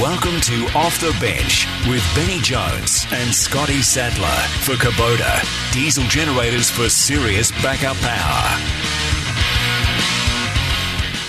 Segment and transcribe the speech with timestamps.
[0.00, 4.28] Welcome to Off the Bench with Benny Jones and Scotty Sattler
[4.62, 5.42] for Kubota.
[5.72, 8.60] Diesel generators for serious backup power.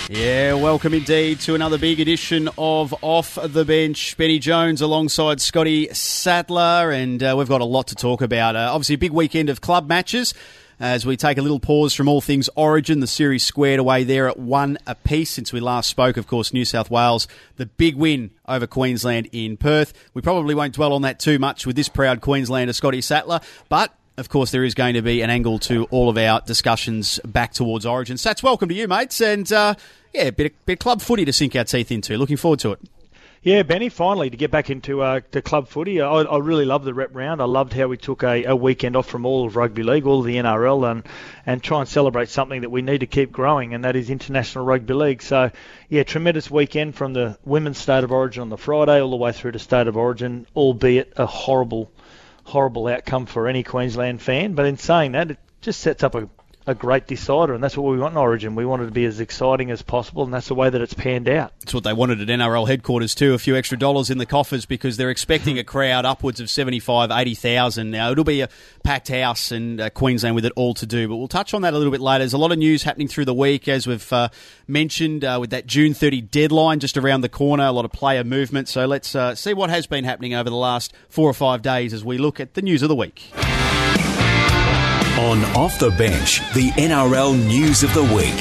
[0.08, 4.16] Yeah, welcome indeed to another big edition of Off the Bench.
[4.16, 8.54] Benny Jones alongside Scotty Sattler, and uh, we've got a lot to talk about.
[8.54, 10.32] Uh, obviously, a big weekend of club matches
[10.80, 13.00] as we take a little pause from all things Origin.
[13.00, 16.16] The series squared away there at one apiece since we last spoke.
[16.16, 19.92] Of course, New South Wales, the big win over Queensland in Perth.
[20.14, 23.94] We probably won't dwell on that too much with this proud Queenslander, Scotty Sattler, but
[24.16, 27.52] of course, there is going to be an angle to all of our discussions back
[27.52, 28.16] towards Origin.
[28.16, 29.74] Sats, welcome to you, mates, and uh,
[30.12, 32.18] yeah, a bit bit of club footy to sink our teeth into.
[32.18, 32.80] Looking forward to it.
[33.42, 36.02] Yeah, Benny, finally to get back into uh, to club footy.
[36.02, 37.40] I, I really love the rep round.
[37.40, 40.20] I loved how we took a, a weekend off from all of rugby league, all
[40.20, 41.08] of the NRL, and
[41.46, 44.66] and try and celebrate something that we need to keep growing, and that is international
[44.66, 45.22] rugby league.
[45.22, 45.50] So,
[45.88, 49.32] yeah, tremendous weekend from the women's state of origin on the Friday all the way
[49.32, 51.90] through to state of origin, albeit a horrible,
[52.44, 54.52] horrible outcome for any Queensland fan.
[54.52, 56.28] But in saying that, it just sets up a
[56.70, 58.54] a great decider, and that's what we want in Origin.
[58.54, 60.94] We want it to be as exciting as possible, and that's the way that it's
[60.94, 61.52] panned out.
[61.62, 63.34] It's what they wanted at NRL headquarters too.
[63.34, 67.10] A few extra dollars in the coffers because they're expecting a crowd upwards of 75,
[67.10, 67.90] 80,000.
[67.90, 68.48] Now it'll be a
[68.84, 71.74] packed house and uh, Queensland with it all to do, but we'll touch on that
[71.74, 72.20] a little bit later.
[72.20, 74.28] There's a lot of news happening through the week, as we've uh,
[74.66, 77.64] mentioned, uh, with that June 30 deadline just around the corner.
[77.64, 78.68] A lot of player movement.
[78.68, 81.92] So let's uh, see what has been happening over the last four or five days
[81.92, 83.32] as we look at the news of the week.
[85.20, 88.32] On Off the Bench, the NRL News of the Week.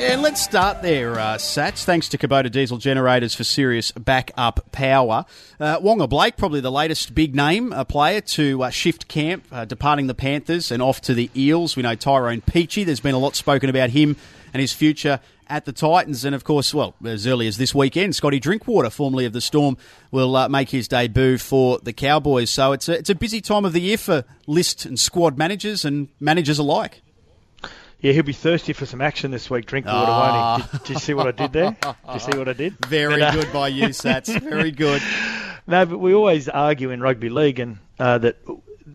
[0.00, 1.84] And let's start there, uh, Sats.
[1.84, 5.26] Thanks to Kubota Diesel Generators for serious backup power.
[5.60, 9.66] Uh, Waqa Blake, probably the latest big name uh, player to uh, shift camp, uh,
[9.66, 11.76] departing the Panthers and off to the Eels.
[11.76, 12.86] We know Tyrone Peachey.
[12.86, 14.16] There's been a lot spoken about him
[14.54, 16.24] and his future at the Titans.
[16.24, 19.76] And of course, well, as early as this weekend, Scotty Drinkwater, formerly of the Storm,
[20.10, 22.50] will uh, make his debut for the Cowboys.
[22.50, 25.84] So it's a, it's a busy time of the year for list and squad managers
[25.84, 27.02] and managers alike.
[28.00, 30.18] Yeah, he'll be thirsty for some action this week, Drinkwater, oh.
[30.18, 30.70] won't he?
[30.70, 31.76] Did, did, you see what I did there?
[31.82, 32.76] Did you see what I did?
[32.86, 34.38] Very but, uh, good by you, Sats.
[34.40, 35.02] Very good.
[35.68, 38.36] No, but we always argue in rugby league and uh, that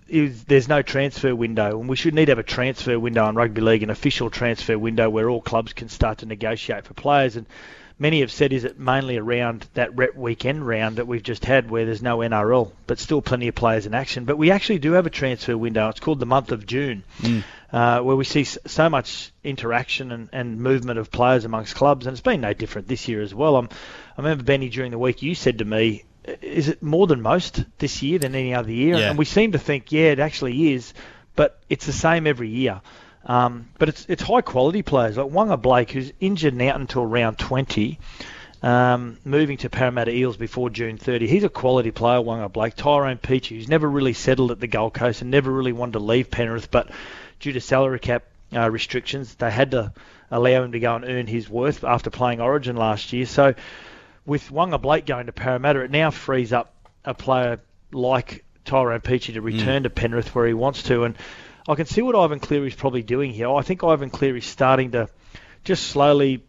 [0.07, 3.35] is there's no transfer window, and we should need to have a transfer window in
[3.35, 7.35] rugby league, an official transfer window where all clubs can start to negotiate for players.
[7.35, 7.45] And
[7.99, 11.69] many have said is it mainly around that rep weekend round that we've just had,
[11.69, 14.25] where there's no NRL, but still plenty of players in action.
[14.25, 15.89] But we actually do have a transfer window.
[15.89, 17.43] It's called the month of June, mm.
[17.71, 22.13] uh, where we see so much interaction and, and movement of players amongst clubs, and
[22.13, 23.57] it's been no different this year as well.
[23.57, 23.69] I'm,
[24.17, 27.63] I remember Benny during the week you said to me is it more than most
[27.79, 28.97] this year than any other year?
[28.97, 29.09] Yeah.
[29.09, 30.93] And we seem to think, yeah, it actually is,
[31.35, 32.81] but it's the same every year.
[33.25, 37.37] Um, but it's it's high quality players like Waqa Blake, who's injured now until round
[37.37, 37.99] 20,
[38.63, 41.27] um, moving to Parramatta Eels before June 30.
[41.27, 42.75] He's a quality player, Waqa Blake.
[42.75, 45.99] Tyrone Peachey, who's never really settled at the Gold Coast and never really wanted to
[45.99, 46.89] leave Penrith, but
[47.39, 48.23] due to salary cap
[48.55, 49.93] uh, restrictions, they had to
[50.31, 53.25] allow him to go and earn his worth after playing Origin last year.
[53.25, 53.53] So
[54.25, 56.73] with Waqa Blake going to Parramatta, it now frees up
[57.03, 57.59] a player
[57.91, 59.83] like Tyrone Peachey to return mm.
[59.83, 61.03] to Penrith where he wants to.
[61.03, 61.17] And
[61.67, 63.51] I can see what Ivan Cleary's probably doing here.
[63.51, 65.09] I think Ivan Cleary's starting to
[65.63, 66.43] just slowly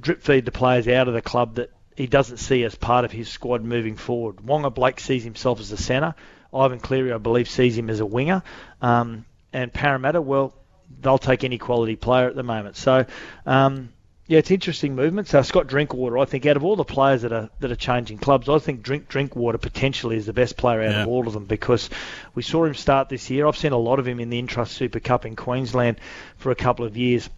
[0.00, 3.12] drip feed the players out of the club that he doesn't see as part of
[3.12, 4.36] his squad moving forward.
[4.36, 6.14] Waqa Blake sees himself as a centre.
[6.52, 8.42] Ivan Cleary, I believe, sees him as a winger.
[8.80, 10.54] Um, and Parramatta, well,
[11.00, 12.76] they'll take any quality player at the moment.
[12.76, 13.04] So
[13.46, 13.90] um,
[14.28, 15.30] yeah, it's interesting movements.
[15.30, 18.18] So Scott Drinkwater, I think, out of all the players that are that are changing
[18.18, 21.02] clubs, I think Drink Drinkwater potentially is the best player out yeah.
[21.02, 21.88] of all of them because
[22.34, 23.46] we saw him start this year.
[23.46, 25.98] I've seen a lot of him in the Intrust Super Cup in Queensland
[26.36, 27.30] for a couple of years.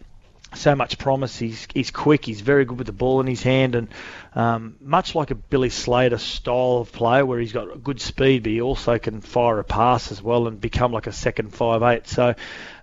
[0.53, 1.39] So much promise.
[1.39, 2.25] He's he's quick.
[2.25, 3.87] He's very good with the ball in his hand, and
[4.35, 8.51] um, much like a Billy Slater style of player, where he's got good speed, but
[8.51, 12.05] he also can fire a pass as well and become like a second five eight.
[12.09, 12.35] So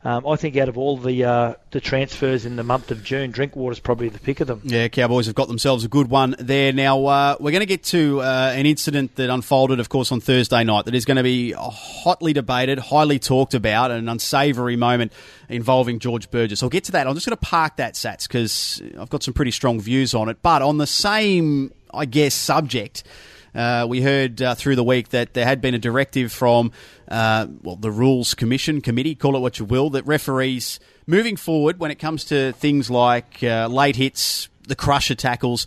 [0.05, 3.31] um, I think out of all the uh, the transfers in the month of June,
[3.31, 4.61] Drinkwater's probably the pick of them.
[4.65, 6.73] Yeah, Cowboys have got themselves a good one there.
[6.73, 10.21] Now uh, we're going to get to uh, an incident that unfolded, of course, on
[10.21, 15.13] Thursday night that is going to be hotly debated, highly talked about, an unsavoury moment
[15.49, 16.63] involving George Burgess.
[16.63, 17.07] I'll get to that.
[17.07, 20.29] I'm just going to park that, Sats, because I've got some pretty strong views on
[20.29, 20.39] it.
[20.43, 23.03] But on the same, I guess, subject.
[23.59, 26.71] Uh, we heard uh, through the week that there had been a directive from,
[27.09, 30.79] uh, well, the Rules Commission, committee, call it what you will, that referees
[31.09, 35.67] moving forward when it comes to things like uh, late hits, the crusher tackles,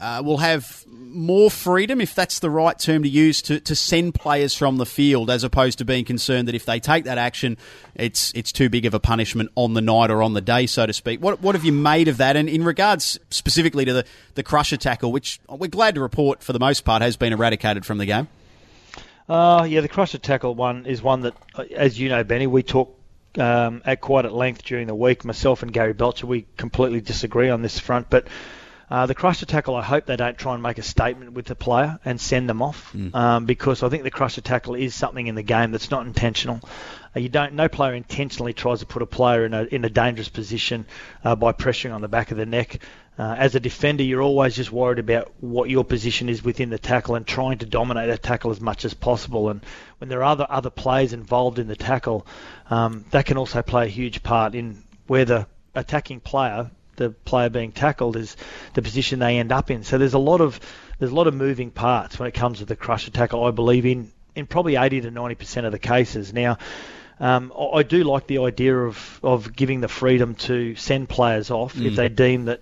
[0.00, 4.14] uh, will have more freedom, if that's the right term to use, to, to send
[4.14, 7.56] players from the field, as opposed to being concerned that if they take that action,
[7.96, 10.86] it's it's too big of a punishment on the night or on the day, so
[10.86, 11.20] to speak.
[11.20, 12.36] What what have you made of that?
[12.36, 14.04] And in regards specifically to the,
[14.34, 17.84] the crusher tackle, which we're glad to report for the most part has been eradicated
[17.84, 18.28] from the game.
[19.28, 22.62] Uh, yeah, the crusher tackle one is one that, uh, as you know, Benny, we
[22.62, 22.98] talk
[23.36, 25.24] um, at quite at length during the week.
[25.24, 28.26] Myself and Gary Belcher, we completely disagree on this front, but
[28.90, 31.54] uh, the crusher tackle, I hope they don't try and make a statement with the
[31.54, 33.14] player and send them off, mm.
[33.14, 36.60] um, because I think the crusher tackle is something in the game that's not intentional.
[37.14, 39.90] Uh, you don't, no player intentionally tries to put a player in a in a
[39.90, 40.86] dangerous position
[41.24, 42.80] uh, by pressuring on the back of the neck.
[43.18, 46.78] Uh, as a defender, you're always just worried about what your position is within the
[46.78, 49.48] tackle and trying to dominate that tackle as much as possible.
[49.48, 49.60] And
[49.98, 52.26] when there are other other players involved in the tackle,
[52.70, 57.48] um, that can also play a huge part in where the attacking player the player
[57.48, 58.36] being tackled is
[58.74, 59.82] the position they end up in.
[59.82, 60.60] So there's a lot of
[60.98, 63.44] there's a lot of moving parts when it comes to the crusher tackle.
[63.44, 66.32] I believe in in probably 80 to 90 percent of the cases.
[66.32, 66.58] Now,
[67.18, 71.74] um, I do like the idea of of giving the freedom to send players off
[71.74, 71.86] mm.
[71.86, 72.60] if they deem that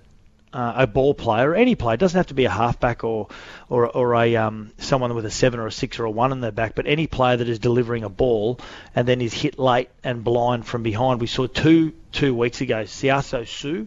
[0.57, 3.29] uh, a ball player, any player, it doesn't have to be a halfback or
[3.69, 6.41] or, or a um, someone with a seven or a six or a one in
[6.41, 8.59] their back, but any player that is delivering a ball
[8.95, 11.21] and then is hit late and blind from behind.
[11.21, 13.87] We saw two two weeks ago, Siaso Su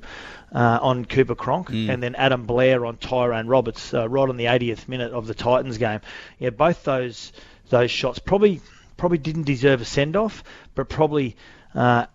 [0.54, 1.90] uh, on Cooper Cronk, mm.
[1.90, 5.34] and then Adam Blair on Tyrone Roberts, uh, right on the 80th minute of the
[5.34, 6.02] Titans game.
[6.40, 7.32] Yeah, both those
[7.70, 8.62] those shots probably
[8.98, 10.44] probably didn't deserve a send off,
[10.76, 11.36] but probably
[11.76, 12.06] uh,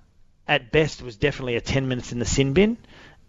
[0.46, 2.76] at best was definitely a 10 minutes in the sin bin.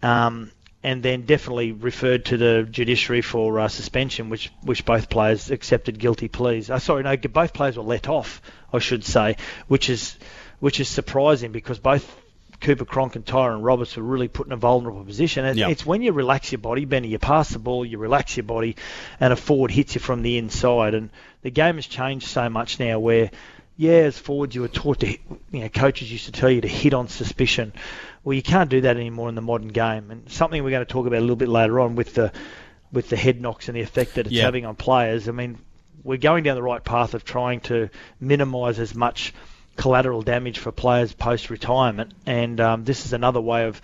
[0.02, 0.50] Um,
[0.82, 5.98] and then definitely referred to the judiciary for uh, suspension, which which both players accepted
[5.98, 6.70] guilty pleas.
[6.70, 8.40] Uh, sorry, no, both players were let off,
[8.72, 9.36] I should say,
[9.66, 10.16] which is
[10.60, 12.04] which is surprising because both
[12.60, 15.44] Cooper Cronk and Tyrone Roberts were really put in a vulnerable position.
[15.44, 15.70] And yep.
[15.70, 18.76] It's when you relax your body, Benny, you pass the ball, you relax your body,
[19.20, 20.94] and a forward hits you from the inside.
[20.94, 21.10] And
[21.42, 23.30] the game has changed so much now where,
[23.76, 26.68] yeah, as forwards you were taught to, you know, coaches used to tell you to
[26.68, 27.72] hit on suspicion.
[28.24, 30.10] Well, you can't do that anymore in the modern game.
[30.10, 32.32] And something we're going to talk about a little bit later on with the
[32.92, 34.44] with the head knocks and the effect that it's yep.
[34.44, 35.28] having on players.
[35.28, 35.58] I mean,
[36.04, 39.34] we're going down the right path of trying to minimise as much–
[39.76, 43.80] collateral damage for players post retirement, and um, this is another way of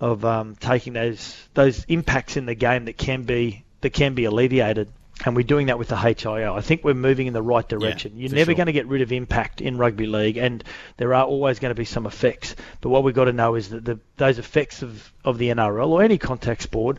[0.00, 4.24] of um, taking those those impacts in the game that can be that can be
[4.24, 4.88] alleviated.
[5.24, 6.52] And we're doing that with the HIA.
[6.52, 8.14] I think we're moving in the right direction.
[8.16, 8.56] Yeah, You're never sure.
[8.56, 10.64] going to get rid of impact in rugby league, and
[10.96, 12.56] there are always going to be some effects.
[12.80, 15.86] But what we've got to know is that the, those effects of, of the NRL
[15.86, 16.98] or any contact sport,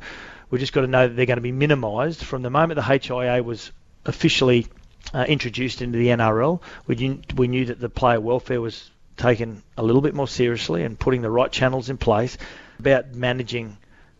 [0.49, 2.83] we've just got to know that they're going to be minimised from the moment the
[2.83, 3.73] HIA was
[4.05, 4.67] officially
[5.13, 9.63] uh, introduced into the NRL, we knew, we knew that the player welfare was taken
[9.77, 12.37] a little bit more seriously and putting the right channels in place
[12.79, 13.77] about managing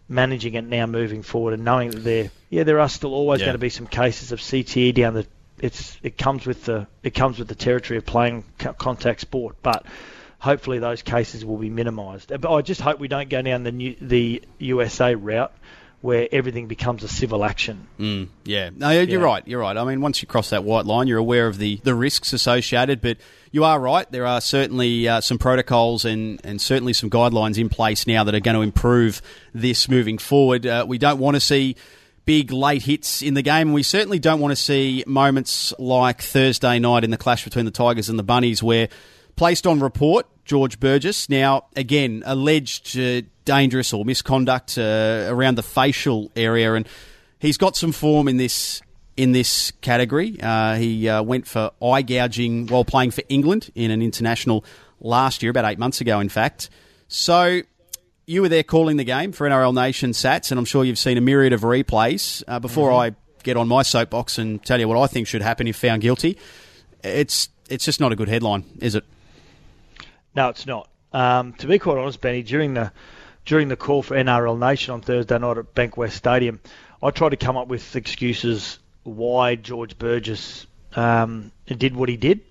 [0.08, 3.48] managing it now moving forward and knowing that there yeah there are still always yeah.
[3.48, 5.26] going to be some cases of CTE down the
[5.60, 8.44] it's it comes with the it comes with the territory of playing
[8.78, 9.86] contact sport but
[10.40, 13.72] hopefully those cases will be minimised but I just hope we don't go down the
[13.72, 15.54] new, the USA route
[16.06, 17.88] where everything becomes a civil action.
[18.00, 19.25] Mm, yeah, no, you're yeah.
[19.25, 19.48] right.
[19.48, 19.75] You're right.
[19.75, 23.01] I mean, once you cross that white line, you're aware of the, the risks associated,
[23.01, 23.18] but
[23.51, 24.10] you are right.
[24.12, 28.36] There are certainly uh, some protocols and, and certainly some guidelines in place now that
[28.36, 29.20] are going to improve
[29.56, 30.68] this moving forward.
[30.68, 31.75] Uh, we don't want to see
[32.25, 33.74] big late hits in the game.
[33.74, 37.72] We certainly don't want to see moments like Thursday night in the clash between the
[37.72, 38.89] Tigers and the Bunnies where
[39.36, 41.30] placed on report George Burgess.
[41.30, 46.88] Now, again, alleged uh, dangerous or misconduct uh, around the facial area, and
[47.40, 48.82] he's got some form in this
[49.18, 50.38] in this category.
[50.42, 54.64] Uh, he uh, went for eye gouging while playing for England in an international
[55.00, 56.70] last year, about eight months ago, in fact.
[57.08, 57.62] So
[58.25, 61.18] you were there calling the game for NRL Nation Sats, and I'm sure you've seen
[61.18, 62.44] a myriad of replays.
[62.48, 63.16] Uh, before mm-hmm.
[63.16, 66.02] I get on my soapbox and tell you what I think should happen if found
[66.02, 66.38] guilty,
[67.04, 69.06] it's it's just not a good headline, is it?
[70.36, 70.89] No, it's not.
[71.13, 72.92] Um, to be quite honest, Benny, during the
[73.46, 76.60] during the call for NRL Nation on Thursday night at Bankwest Stadium,
[77.01, 80.65] I tried to come up with excuses why George Burgess
[80.96, 82.42] um, did what he did.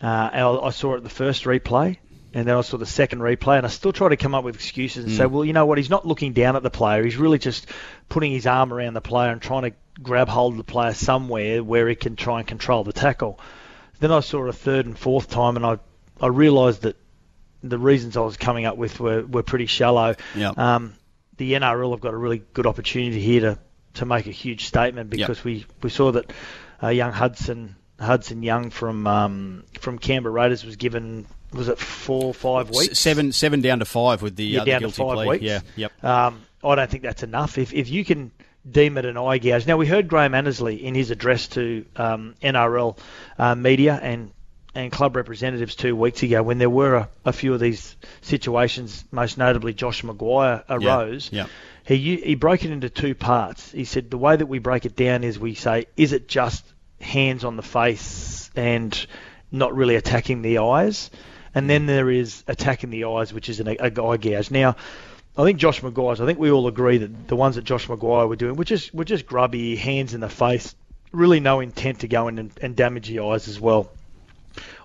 [0.00, 1.98] Uh, I saw it the first replay.
[2.34, 4.54] and then I saw the second replay, and I still try to come up with
[4.54, 5.16] excuses and mm.
[5.16, 5.78] say, well, you know what?
[5.78, 7.04] He's not looking down at the player.
[7.04, 7.66] He's really just
[8.08, 11.62] putting his arm around the player and trying to grab hold of the player somewhere
[11.62, 13.38] where he can try and control the tackle.
[14.00, 15.78] Then I saw it a third and fourth time, and I
[16.20, 16.96] I realised that
[17.62, 20.14] the reasons I was coming up with were, were pretty shallow.
[20.34, 20.58] Yep.
[20.58, 20.94] Um,
[21.36, 23.58] the NRL have got a really good opportunity here to,
[23.94, 25.44] to make a huge statement because yep.
[25.44, 26.32] we, we saw that
[26.82, 32.34] uh, young Hudson Hudson Young from um, from Canberra Raiders was given was it four
[32.34, 32.98] five weeks?
[32.98, 35.28] Seven seven down to five with the, yeah, uh, down guilty to five plea.
[35.28, 35.44] Weeks.
[35.44, 36.04] Yeah, yep.
[36.04, 37.58] Um, I don't think that's enough.
[37.58, 38.32] If if you can
[38.68, 39.66] deem it an eye gouge.
[39.66, 42.96] Now we heard Graham Annesley in his address to um, NRL
[43.38, 44.32] uh, media and
[44.74, 49.04] and club representatives two weeks ago when there were a, a few of these situations,
[49.10, 51.30] most notably Josh McGuire arose.
[51.32, 51.46] Yeah.
[51.84, 53.72] He he broke it into two parts.
[53.72, 56.64] He said the way that we break it down is we say, is it just
[57.00, 59.06] hands on the face and
[59.50, 61.10] not really attacking the eyes,
[61.54, 64.50] and then there is attacking the eyes, which is an, a, eye gouge.
[64.50, 64.76] Now.
[65.34, 66.20] I think Josh McGuire's.
[66.20, 68.92] I think we all agree that the ones that Josh McGuire were doing were just
[68.92, 70.74] were just grubby, hands in the face,
[71.10, 73.90] really no intent to go in and, and damage the eyes as well.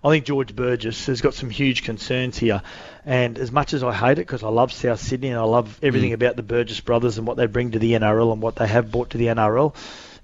[0.03, 2.61] I think George Burgess has got some huge concerns here.
[3.05, 5.79] And as much as I hate it, because I love South Sydney and I love
[5.81, 6.15] everything mm.
[6.15, 8.91] about the Burgess brothers and what they bring to the NRL and what they have
[8.91, 9.75] brought to the NRL,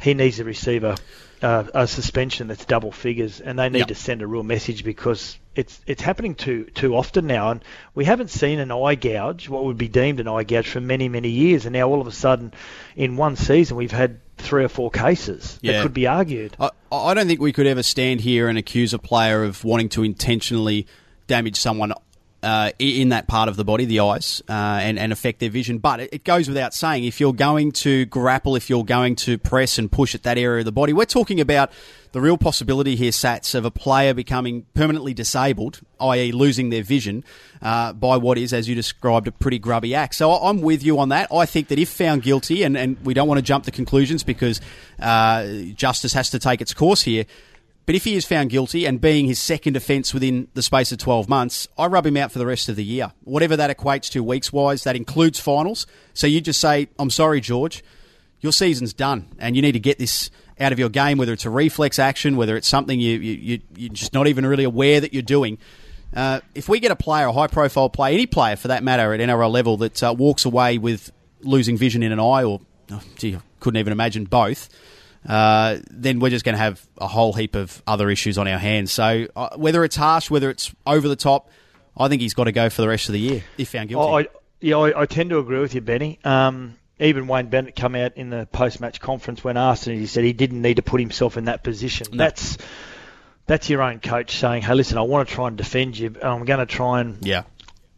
[0.02, 0.98] he needs to receive a,
[1.42, 3.88] uh, a suspension that's double figures, and they need yep.
[3.90, 8.06] to send a real message because it's it's happening too too often now, and we
[8.06, 11.30] haven't seen an eye gouge, what would be deemed an eye gouge, for many many
[11.30, 12.54] years, and now all of a sudden,
[12.96, 15.74] in one season, we've had three or four cases yeah.
[15.74, 16.56] that could be argued.
[16.60, 19.90] I, I don't think we could ever stand here and accuse a player of wanting
[19.90, 20.88] to intentionally
[21.28, 21.94] damage someone
[22.44, 25.78] uh, in that part of the body, the eyes, uh, and, and affect their vision.
[25.78, 29.38] But it, it, goes without saying, if you're going to grapple, if you're going to
[29.38, 31.72] press and push at that area of the body, we're talking about
[32.12, 37.24] the real possibility here, Sats, of a player becoming permanently disabled, i.e., losing their vision
[37.62, 40.16] uh, by what is, as you described, a pretty grubby act.
[40.16, 41.32] So I'm with you on that.
[41.34, 44.24] I think that if found guilty, and, and we don't want to jump to conclusions
[44.24, 44.60] because
[45.00, 47.26] uh, justice has to take its course here
[47.86, 51.00] but if he is found guilty and being his second offence within the space of
[51.00, 53.12] 12 months, I rub him out for the rest of the year.
[53.26, 55.86] Whatever that equates to weeks wise, that includes finals.
[56.14, 57.84] So you just say, I'm sorry, George,
[58.40, 61.46] your season's done and you need to get this out of your game, whether it's
[61.46, 65.02] a reflex action, whether it's something you, you, you, are just not even really aware
[65.02, 65.58] that you're doing.
[66.16, 69.14] Uh, if we get a player, a high profile player, any player for that matter
[69.14, 71.12] at NRL level that uh, walks away with
[71.42, 72.62] losing vision in an eye or,
[72.92, 74.70] oh, gee, I couldn't even imagine both
[75.28, 78.58] uh, then we're just going to have a whole heap of other issues on our
[78.58, 78.92] hands.
[78.92, 81.50] So uh, whether it's harsh, whether it's over the top,
[81.98, 84.30] I think he's got to go for the rest of the year if found guilty.
[84.30, 86.20] I, yeah, I, I, tend to agree with you, Benny.
[86.24, 90.24] Um, even Wayne Bennett come out in the post-match conference when asked, and he said
[90.24, 92.08] he didn't need to put himself in that position.
[92.12, 92.18] No.
[92.18, 92.58] That's
[93.46, 96.16] that's your own coach saying, "Hey, listen, I want to try and defend you.
[96.22, 97.44] I'm going to try and yeah."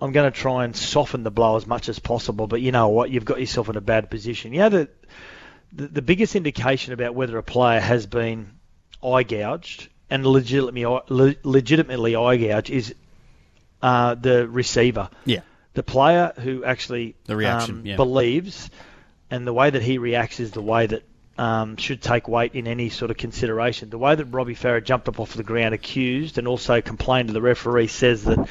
[0.01, 2.89] I'm going to try and soften the blow as much as possible, but you know
[2.89, 3.09] what?
[3.09, 4.51] You've got yourself in a bad position.
[4.51, 4.87] You know
[5.75, 8.51] the, the biggest indication about whether a player has been
[9.03, 10.85] eye gouged and legitimately
[11.43, 12.95] legitimately eye gouged is
[13.81, 15.09] uh, the receiver.
[15.25, 15.41] Yeah.
[15.73, 17.95] The player who actually the reaction, um, yeah.
[17.97, 18.69] believes,
[19.29, 21.03] and the way that he reacts is the way that
[21.37, 23.89] um, should take weight in any sort of consideration.
[23.89, 27.33] The way that Robbie Farah jumped up off the ground accused and also complained to
[27.33, 28.47] the referee says that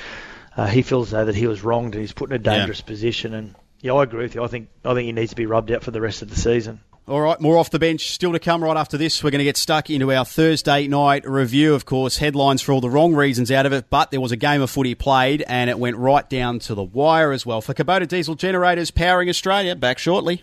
[0.54, 2.86] uh, he feels though that he was wronged and he's put in a dangerous yeah.
[2.86, 3.32] position.
[3.32, 4.44] And yeah, I agree with you.
[4.44, 6.36] I think I think he needs to be rubbed out for the rest of the
[6.36, 6.80] season.
[7.06, 9.22] All right, more off the bench still to come right after this.
[9.22, 12.16] We're going to get stuck into our Thursday night review, of course.
[12.16, 14.70] Headlines for all the wrong reasons out of it, but there was a game of
[14.70, 17.60] footy played and it went right down to the wire as well.
[17.60, 20.42] For Kubota Diesel Generators powering Australia, back shortly.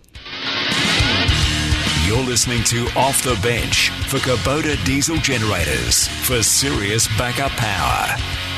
[2.05, 8.50] You're listening to Off the Bench for Kubota Diesel Generators for serious backup power.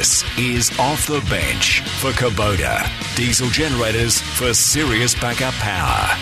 [0.00, 2.88] This is Off the Bench for Kubota.
[3.16, 6.16] Diesel generators for serious backup power.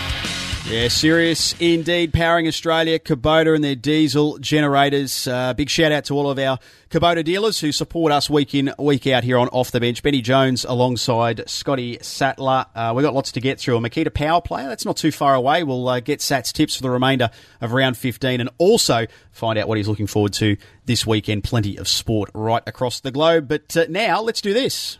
[0.71, 2.13] Yeah, serious indeed.
[2.13, 5.27] Powering Australia, Kubota and their diesel generators.
[5.27, 6.59] Uh, big shout out to all of our
[6.91, 10.03] Kubota dealers who support us week in, week out here on Off the Bench.
[10.03, 12.67] Benny Jones alongside Scotty Sattler.
[12.75, 13.79] Uh, we've got lots to get through.
[13.79, 15.63] A Makita Power Player, that's not too far away.
[15.63, 17.31] We'll uh, get Sat's tips for the remainder
[17.63, 21.45] of round 15 and also find out what he's looking forward to this weekend.
[21.45, 23.49] Plenty of sport right across the globe.
[23.49, 24.99] But uh, now, let's do this.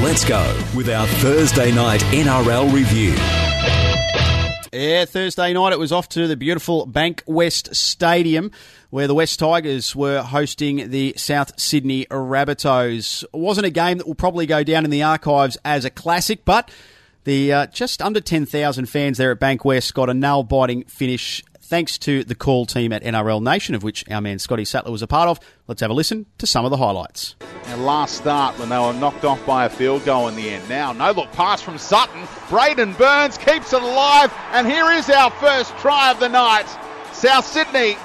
[0.00, 3.14] Let's go with our Thursday night NRL review.
[4.72, 8.50] Yeah, Thursday night it was off to the beautiful Bankwest Stadium
[8.90, 13.22] where the West Tigers were hosting the South Sydney Rabbitohs.
[13.22, 16.44] It wasn't a game that will probably go down in the archives as a classic,
[16.44, 16.70] but
[17.24, 21.98] the uh, just under 10,000 fans there at Bankwest got a nail biting finish thanks
[21.98, 25.06] to the call team at NRL Nation, of which our man Scotty Sattler was a
[25.06, 25.40] part of.
[25.66, 27.34] Let's have a listen to some of the highlights.
[27.66, 30.68] And last start when they were knocked off by a field goal in the end.
[30.68, 32.22] Now, no look pass from Sutton.
[32.48, 36.66] Braidon Burns keeps it alive, and here is our first try of the night.
[37.12, 37.96] South Sydney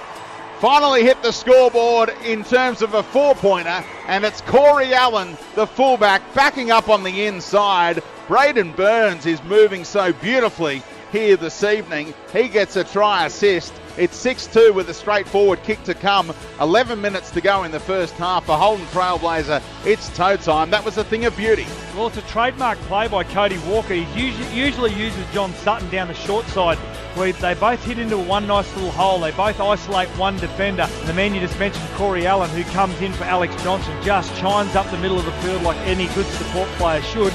[0.60, 5.68] finally hit the scoreboard in terms of a four pointer, and it's Corey Allen, the
[5.68, 8.02] fullback, backing up on the inside.
[8.28, 12.14] Braidon Burns is moving so beautifully here this evening.
[12.32, 13.74] He gets a try assist.
[13.98, 16.34] It's 6 2 with a straightforward kick to come.
[16.62, 18.46] 11 minutes to go in the first half.
[18.46, 20.70] For Holden Trailblazer, it's toe time.
[20.70, 21.66] That was a thing of beauty.
[21.96, 23.94] Well, it's a trademark play by Cody Walker.
[23.94, 26.78] He usually, usually uses John Sutton down the short side
[27.16, 29.20] where they both hit into one nice little hole.
[29.20, 30.84] They both isolate one defender.
[30.84, 34.34] And the man you just mentioned, Corey Allen, who comes in for Alex Johnson, just
[34.38, 37.34] chimes up the middle of the field like any good support player should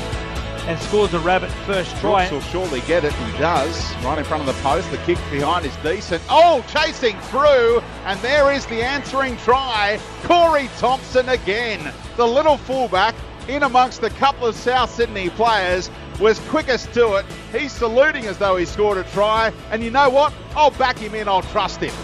[0.66, 2.28] and scores a rabbit first try.
[2.28, 3.12] Brooks will surely get it.
[3.12, 3.94] He does.
[4.04, 4.90] Right in front of the post.
[4.90, 6.22] The kick behind is decent.
[6.28, 7.80] Oh, chasing through.
[8.04, 10.00] And there is the answering try.
[10.24, 11.92] Corey Thompson again.
[12.16, 13.14] The little fullback
[13.48, 17.26] in amongst a couple of South Sydney players was quickest to it.
[17.52, 19.52] He's saluting as though he scored a try.
[19.70, 20.32] And you know what?
[20.56, 21.28] I'll back him in.
[21.28, 21.94] I'll trust him.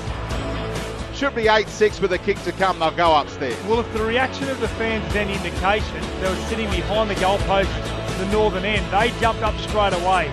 [1.14, 2.78] Should be 8 6 with a kick to come.
[2.78, 3.60] They'll go upstairs.
[3.64, 7.14] Well, if the reaction of the fans is any indication, they were sitting behind the
[7.16, 8.84] goalpost the northern end.
[8.92, 10.32] They jumped up straight away.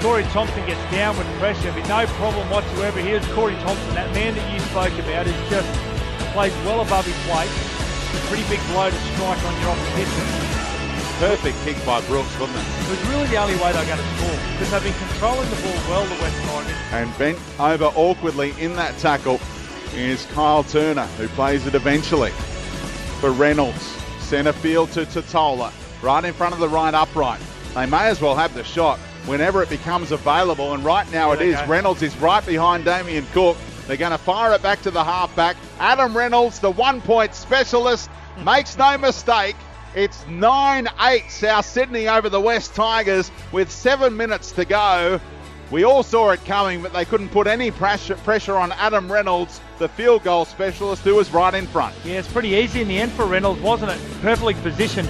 [0.00, 3.00] Corey Thompson gets down with pressure, but no problem whatsoever.
[3.00, 5.68] Here's Corey Thompson, that man that you spoke about, is just
[6.32, 7.50] plays well above his weight.
[7.50, 10.24] a pretty big blow to strike on your opposition.
[11.20, 12.64] Perfect kick by Brooks, wasn't it?
[12.64, 15.60] It was really the only way they're going to score because they've been controlling the
[15.60, 16.76] ball well, the West Tigers.
[16.92, 19.38] And bent over awkwardly in that tackle
[19.92, 22.30] is Kyle Turner, who plays it eventually
[23.20, 23.82] for Reynolds.
[24.20, 27.40] Centre field to Totola right in front of the right upright.
[27.74, 31.40] They may as well have the shot whenever it becomes available, and right now it
[31.40, 31.56] is.
[31.56, 31.66] Go.
[31.66, 33.56] Reynolds is right behind Damien Cook.
[33.86, 35.56] They're going to fire it back to the halfback.
[35.78, 38.10] Adam Reynolds, the one point specialist,
[38.44, 39.56] makes no mistake.
[39.94, 45.20] It's 9 8 South Sydney over the West Tigers with seven minutes to go.
[45.70, 49.60] We all saw it coming, but they couldn't put any pressure, pressure on Adam Reynolds,
[49.78, 51.94] the field goal specialist, who was right in front.
[52.04, 54.00] Yeah, it's pretty easy in the end for Reynolds, wasn't it?
[54.20, 55.08] Perfectly positioned.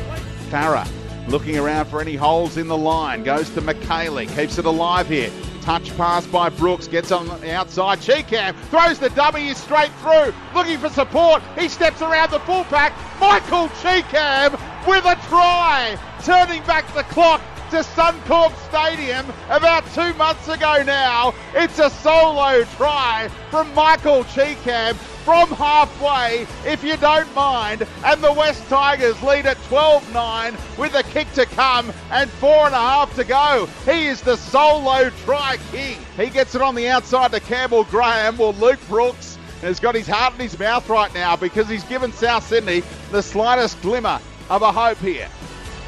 [0.50, 0.88] Farah
[1.28, 3.22] looking around for any holes in the line.
[3.22, 4.26] Goes to Mikaele.
[4.34, 5.30] Keeps it alive here.
[5.62, 6.88] Touch pass by Brooks.
[6.88, 8.00] Gets on the outside.
[8.00, 10.34] Chee-Kam throws the W straight through.
[10.54, 11.42] Looking for support.
[11.56, 12.92] He steps around the fullback.
[13.20, 14.52] Michael Chee-Kam
[14.86, 15.96] with a try.
[16.24, 21.32] Turning back the clock to Suncorp Stadium about two months ago now.
[21.54, 27.86] It's a solo try from Michael Chee-Kam from halfway, if you don't mind.
[28.04, 32.66] And the West Tigers lead at 12 9 with a kick to come and four
[32.66, 33.68] and a half to go.
[33.84, 35.98] He is the solo try king.
[36.16, 38.36] He gets it on the outside to Campbell Graham.
[38.36, 42.10] Well, Luke Brooks has got his heart in his mouth right now because he's given
[42.12, 45.28] South Sydney the slightest glimmer of a hope here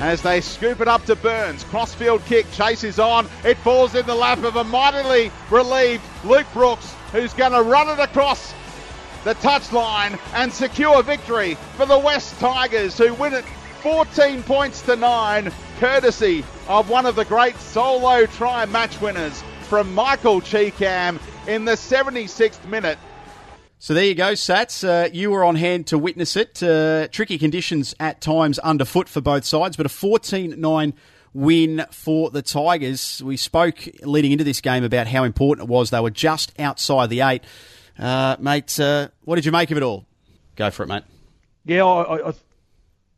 [0.02, 1.62] as they scoop it up to Burns.
[1.62, 3.28] Crossfield kick chases on.
[3.44, 7.88] It falls in the lap of a mightily relieved Luke Brooks, who's going to run
[7.88, 8.52] it across
[9.22, 13.44] the touchline and secure victory for the West Tigers, who win it
[13.82, 19.94] 14 points to 9, courtesy of one of the great solo try match winners from
[19.94, 22.98] Michael Chee-Kam in the 76th minute.
[23.82, 24.86] So there you go, Sats.
[24.88, 26.62] Uh, you were on hand to witness it.
[26.62, 30.94] Uh, tricky conditions at times underfoot for both sides, but a 14 9
[31.34, 33.20] win for the Tigers.
[33.24, 35.90] We spoke leading into this game about how important it was.
[35.90, 37.42] They were just outside the eight.
[37.98, 40.06] Uh, mate, uh, what did you make of it all?
[40.54, 41.02] Go for it, mate.
[41.64, 42.32] Yeah, I, I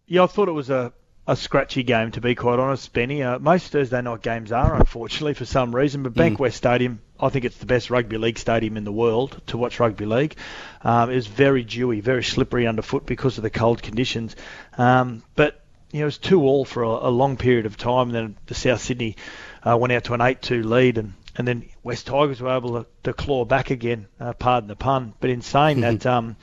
[0.07, 0.95] yeah, I thought it was a,
[1.27, 3.23] a scratchy game, to be quite honest, Benny.
[3.23, 6.53] Uh, most Thursday night games are, unfortunately, for some reason, but Bankwest mm.
[6.55, 10.05] Stadium I think it's the best rugby league stadium in the world to watch rugby
[10.05, 10.37] league.
[10.83, 14.37] Um, it was very dewy, very slippery underfoot because of the cold conditions.
[14.77, 18.11] Um, but you know, it was two all for a, a, long period of time.
[18.11, 19.17] Then the South Sydney
[19.63, 22.87] uh, went out to an 8-2 lead, and, and then West Tigers were able to,
[23.05, 24.07] to claw back again.
[24.21, 25.15] Uh, pardon the pun.
[25.21, 26.37] But in saying that, um,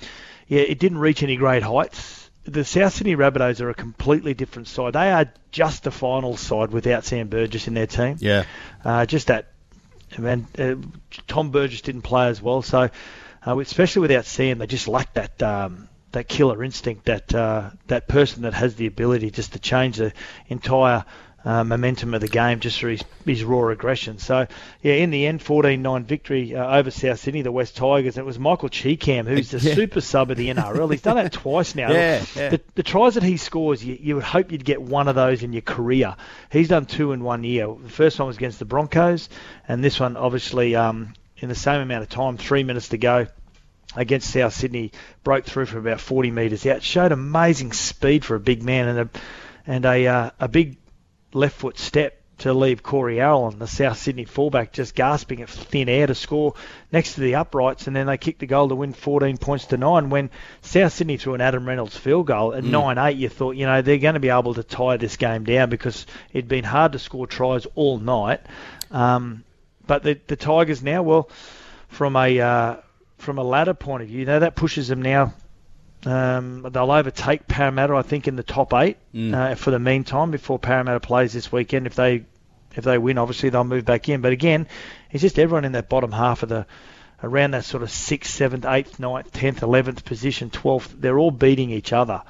[0.48, 2.30] yeah, it didn't reach any great heights.
[2.46, 4.94] The South Sydney Rabbitohs are a completely different side.
[4.94, 8.16] They are just a final side without Sam Burgess in their team.
[8.20, 8.46] Yeah.
[8.84, 9.52] Uh, just that
[10.18, 10.76] and uh,
[11.28, 12.62] Tom Burgess didn't play as well.
[12.62, 12.90] So,
[13.46, 18.08] uh, especially without Sam, they just lack that um, that killer instinct, that uh, that
[18.08, 20.14] person that has the ability just to change the
[20.48, 21.06] entire
[21.44, 24.20] uh, momentum of the game just through his, his raw aggression.
[24.20, 24.48] So,
[24.82, 28.18] yeah, in the end, 14-9 victory uh, over South Sydney, the West Tigers.
[28.18, 29.76] And it was Michael Chee-Kam, who's the yeah.
[29.76, 30.92] super sub of the NRL.
[30.92, 31.92] He's done that twice now.
[31.92, 32.50] Yeah, yeah.
[32.50, 35.42] The, the, tries that he scores, you, you would hope you'd get one of those
[35.42, 36.16] in your career.
[36.52, 37.68] He's done two in one year.
[37.68, 39.30] The first one was against the Broncos,
[39.68, 43.28] and this one, obviously, um, in the same amount of time, three minutes to go
[43.96, 44.92] against South Sydney,
[45.24, 46.84] broke through for about 40 metres out.
[46.84, 49.10] Showed amazing speed for a big man and a
[49.68, 50.78] and a uh, a big
[51.34, 55.88] left foot step to leave Corey Allen, the South Sydney fullback, just gasping at thin
[55.88, 56.56] air to score
[56.92, 59.78] next to the uprights, and then they kicked the goal to win 14 points to
[59.78, 60.10] nine.
[60.10, 62.72] When South Sydney threw an Adam Reynolds field goal at mm.
[62.72, 65.70] 9-8, you thought, you know, they're going to be able to tie this game down
[65.70, 68.42] because it'd been hard to score tries all night.
[68.90, 69.44] Um,
[69.86, 71.30] but the, the Tigers now, well,
[71.90, 72.78] from a uh,
[73.20, 75.34] from a ladder point of view, you know, that pushes them now
[76.06, 79.34] um, they'll overtake Parramatta, I think, in the top eight mm.
[79.34, 81.88] uh, for the meantime before Parramatta plays this weekend.
[81.88, 82.26] If they
[82.76, 84.22] if they win, obviously they'll move back in.
[84.22, 84.68] But again,
[85.12, 86.66] it's just everyone in that bottom half of the
[87.24, 90.94] around that sort of sixth, seventh, eighth, ninth, tenth, eleventh position, twelfth.
[90.98, 92.24] They're all beating each other.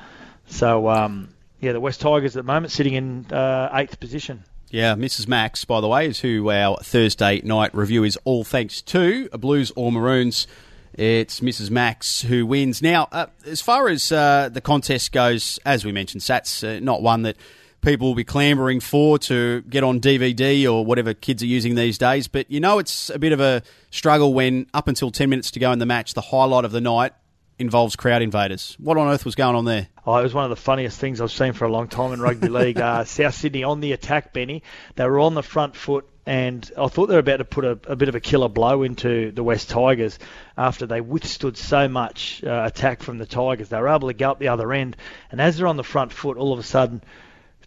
[0.47, 1.29] So um,
[1.61, 4.43] yeah, the West Tigers at the moment sitting in uh, eighth position.
[4.69, 5.27] Yeah, Mrs.
[5.27, 9.27] Max, by the way, is who our Thursday night review is all thanks to.
[9.29, 10.47] Blues or Maroons.
[10.93, 11.69] It's Mrs.
[11.69, 12.81] Max who wins.
[12.81, 17.01] Now, uh, as far as uh, the contest goes, as we mentioned, Sats uh, not
[17.01, 17.37] one that
[17.81, 21.97] people will be clamoring for to get on DVD or whatever kids are using these
[21.97, 22.27] days.
[22.27, 25.59] But you know, it's a bit of a struggle when up until 10 minutes to
[25.59, 27.13] go in the match, the highlight of the night
[27.57, 28.75] involves crowd invaders.
[28.79, 29.87] What on earth was going on there?
[30.05, 32.19] Oh, it was one of the funniest things I've seen for a long time in
[32.19, 32.79] rugby league.
[32.79, 34.63] Uh, South Sydney on the attack, Benny.
[34.95, 37.79] They were on the front foot, and I thought they were about to put a,
[37.87, 40.19] a bit of a killer blow into the West Tigers
[40.57, 43.69] after they withstood so much uh, attack from the Tigers.
[43.69, 44.97] They were able to go up the other end,
[45.31, 47.01] and as they're on the front foot, all of a sudden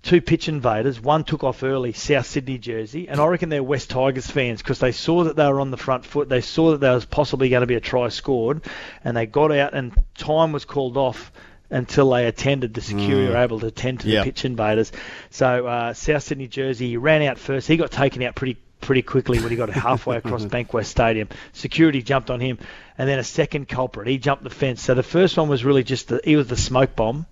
[0.04, 1.00] two pitch invaders.
[1.00, 4.78] One took off early, South Sydney jersey, and I reckon they're West Tigers fans because
[4.78, 6.28] they saw that they were on the front foot.
[6.28, 8.62] They saw that there was possibly going to be a try scored,
[9.02, 11.32] and they got out, and time was called off
[11.74, 12.72] until they attended.
[12.72, 13.30] The security mm.
[13.30, 14.24] were able to attend to yep.
[14.24, 14.92] the pitch invaders.
[15.30, 17.66] So uh, South Sydney jersey, he ran out first.
[17.66, 21.28] He got taken out pretty pretty quickly when he got halfway across Bankwest Stadium.
[21.52, 22.58] Security jumped on him,
[22.96, 24.06] and then a second culprit.
[24.06, 24.82] He jumped the fence.
[24.82, 27.26] So the first one was really just the, he was the smoke bomb.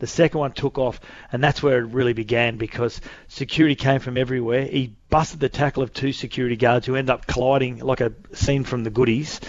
[0.00, 4.16] The second one took off, and that's where it really began because security came from
[4.16, 4.64] everywhere.
[4.64, 8.64] He busted the tackle of two security guards who ended up colliding like a scene
[8.64, 9.40] from the goodies.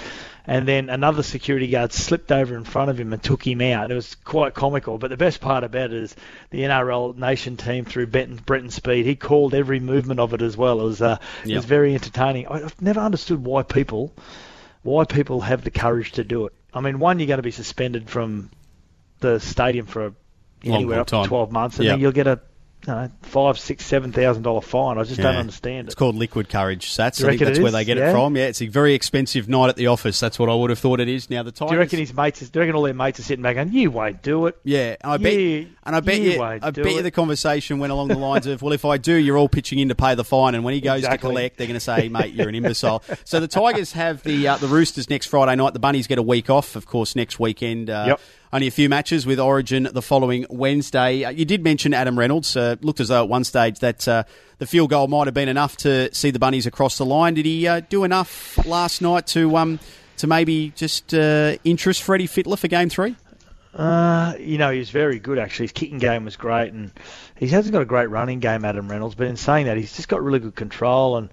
[0.47, 3.91] And then another security guard slipped over in front of him and took him out.
[3.91, 4.97] It was quite comical.
[4.97, 6.15] But the best part about it is
[6.51, 9.05] the NRL nation team through Benton, Brenton Speed.
[9.05, 10.81] He called every movement of it as well.
[10.81, 11.51] It was uh, yep.
[11.51, 12.47] it was very entertaining.
[12.47, 14.13] I've never understood why people
[14.84, 16.53] why people have the courage to do it.
[16.73, 18.51] I mean, one, you're going to be suspended from
[19.19, 20.13] the stadium for
[20.63, 21.23] anywhere long up time.
[21.23, 21.93] to 12 months, and yep.
[21.93, 22.39] then you'll get a
[22.93, 24.98] know, five, six, seven thousand dollar fine.
[24.98, 25.24] I just yeah.
[25.24, 25.91] don't understand it.
[25.91, 27.24] It's called liquid courage, Sats.
[27.24, 28.10] I think that's where they get yeah.
[28.10, 28.36] it from.
[28.36, 30.19] Yeah, it's a very expensive night at the office.
[30.19, 31.30] That's what I would have thought it is.
[31.30, 31.69] Now the Tigers.
[31.69, 32.39] Do you reckon his mates?
[32.39, 34.58] Do you reckon all their mates are sitting back going, "You won't do it"?
[34.63, 35.34] Yeah, and I bet.
[35.34, 36.32] You, and I bet you.
[36.32, 36.93] you I bet it.
[36.93, 39.80] you the conversation went along the lines of, "Well, if I do, you're all pitching
[39.80, 41.17] in to pay the fine." And when he goes exactly.
[41.17, 44.48] to collect, they're going to say, "Mate, you're an imbecile." so the Tigers have the
[44.48, 45.74] uh, the Roosters next Friday night.
[45.74, 47.89] The Bunnies get a week off, of course, next weekend.
[47.89, 48.21] Uh, yep
[48.56, 51.26] only a few matches with Origin the following Wednesday.
[51.26, 52.56] Uh, you did mention Adam Reynolds.
[52.56, 54.24] Uh, looked as though at one stage that uh,
[54.60, 57.34] the field goal might have been enough to see the Bunnies across the line.
[57.34, 59.80] Did he uh, do enough last night to um,
[60.17, 63.17] to maybe just uh, interest Freddie Fittler for game three?
[63.76, 65.66] Uh, you know, he was very good actually.
[65.66, 66.92] His kicking game was great, and
[67.36, 69.16] he hasn't got a great running game, Adam Reynolds.
[69.16, 71.30] But in saying that, he's just got really good control and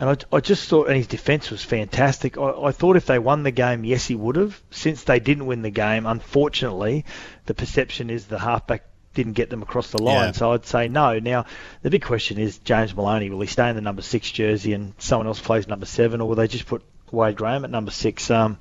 [0.00, 2.38] and I, I just thought, and his defence was fantastic.
[2.38, 4.60] I, I thought if they won the game, yes, he would have.
[4.70, 7.04] Since they didn't win the game, unfortunately,
[7.44, 10.28] the perception is the halfback didn't get them across the line.
[10.28, 10.32] Yeah.
[10.32, 11.18] So I'd say no.
[11.18, 11.44] Now,
[11.82, 14.94] the big question is James Maloney, will he stay in the number six jersey and
[14.98, 18.30] someone else plays number seven, or will they just put Wade Graham at number six?
[18.30, 18.56] Um,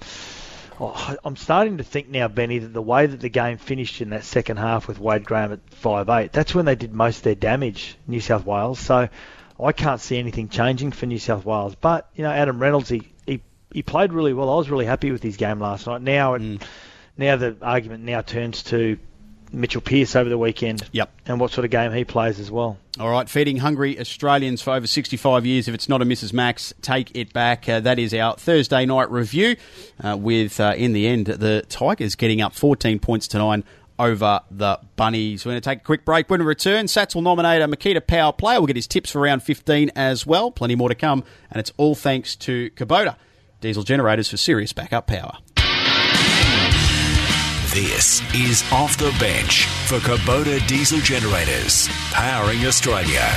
[0.80, 4.12] oh, I'm starting to think now, Benny, that the way that the game finished in
[4.12, 7.24] that second half with Wade Graham at five eight, that's when they did most of
[7.24, 8.80] their damage, New South Wales.
[8.80, 9.10] So
[9.64, 11.76] I can't see anything changing for New South Wales.
[11.76, 13.42] But you know, Adam Reynolds, he he,
[13.74, 14.50] he played really well.
[14.50, 16.02] I was really happy with his game last night.
[16.02, 16.62] Now, mm.
[17.18, 18.98] now the argument now turns to
[19.52, 20.84] Mitchell Pearce over the weekend.
[20.92, 21.12] Yep.
[21.26, 22.78] And what sort of game he plays as well.
[23.00, 25.68] All right, feeding hungry Australians for over 65 years.
[25.68, 26.34] If it's not a Mrs.
[26.34, 27.68] Max, take it back.
[27.68, 29.56] Uh, that is our Thursday night review.
[30.04, 33.64] Uh, with uh, in the end the Tigers getting up 14 points to nine
[34.00, 35.46] over the Bunnies.
[35.46, 36.30] We're going to take a quick break.
[36.30, 38.60] When we return, Sats will nominate a Makita Power player.
[38.60, 40.52] We'll get his tips for round 15 as well.
[40.52, 41.24] Plenty more to come.
[41.52, 43.18] And it's all thanks to Kubota.
[43.62, 45.38] Diesel generators for serious backup power.
[47.74, 53.30] This is Off the Bench for Kubota Diesel Generators, powering Australia.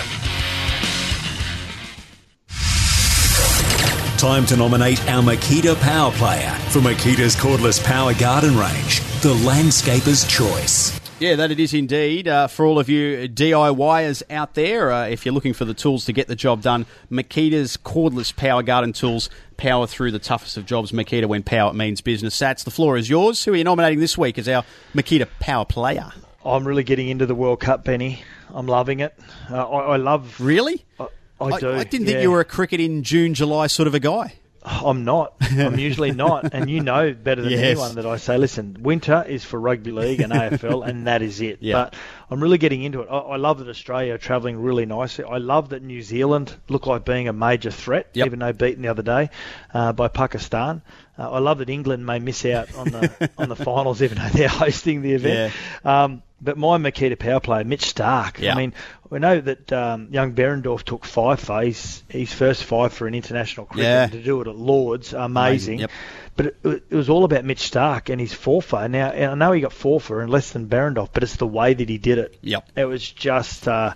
[4.17, 10.27] Time to nominate our Makita Power Player for Makita's cordless power garden range, the landscaper's
[10.27, 11.02] choice.
[11.23, 12.27] Yeah, that it is indeed.
[12.27, 16.05] Uh, for all of you DIYers out there, uh, if you're looking for the tools
[16.07, 20.67] to get the job done, Makita's cordless power garden tools power through the toughest of
[20.67, 20.91] jobs.
[20.91, 22.37] Makita, when power means business.
[22.37, 23.45] Sats, the floor is yours.
[23.45, 24.65] Who are you nominating this week as our
[24.97, 26.11] Makita power player?
[26.45, 28.25] I'm really getting into the World Cup, Benny.
[28.53, 29.17] I'm loving it.
[29.49, 30.41] Uh, I, I, love.
[30.41, 30.85] Really?
[30.99, 31.07] I,
[31.41, 31.73] I do.
[31.73, 32.15] I, didn't yeah.
[32.15, 34.35] think you were a cricket in June, July sort of a guy.
[34.65, 35.35] I'm not.
[35.41, 36.55] I'm usually not.
[36.55, 37.61] And you know better than Yes.
[37.63, 41.41] anyone that I say, listen, winter is for rugby league and AFL, and that is
[41.41, 41.59] it.
[41.61, 41.75] Yeah.
[41.75, 41.95] But
[42.31, 43.09] I'm really getting into it.
[43.11, 45.25] I, I love that Australia are travelling really nicely.
[45.25, 48.27] I love that New Zealand look like being a major threat, Yep.
[48.27, 49.31] even though beaten the other day
[49.75, 50.83] uh, by Pakistan.
[51.19, 54.29] Uh, I love that England may miss out on the on the finals, even though
[54.29, 55.53] they're hosting the event.
[55.85, 58.39] Um, but my Makita power player, Mitch Starc.
[58.39, 58.55] Yeah.
[58.55, 58.75] I mean,
[59.13, 63.15] we know that um, young Behrendorff took five for his, his first five for an
[63.15, 64.07] international cricket Yeah.
[64.07, 65.81] to do it at Lords, amazing.
[65.81, 65.91] Yep.
[66.35, 68.89] But it, it was all about Mitch Starc and his four for.
[68.89, 71.47] Now and I know he got four for and less than Behrendorff, but it's the
[71.47, 72.39] way that he did it.
[72.41, 72.71] Yep.
[72.75, 73.93] It was just uh,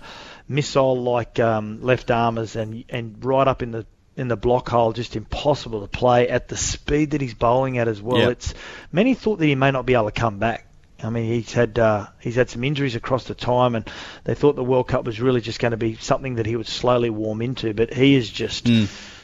[0.47, 4.93] missile like um, left armers and and right up in the in the block hole,
[4.93, 8.19] just impossible to play at the speed that he's bowling at as well.
[8.19, 8.31] Yep.
[8.33, 8.53] It's
[8.91, 10.66] many thought that he may not be able to come back.
[11.03, 13.87] I mean, he's had uh, he's had some injuries across the time, and
[14.23, 16.67] they thought the World Cup was really just going to be something that he would
[16.67, 17.73] slowly warm into.
[17.73, 18.67] But he is just.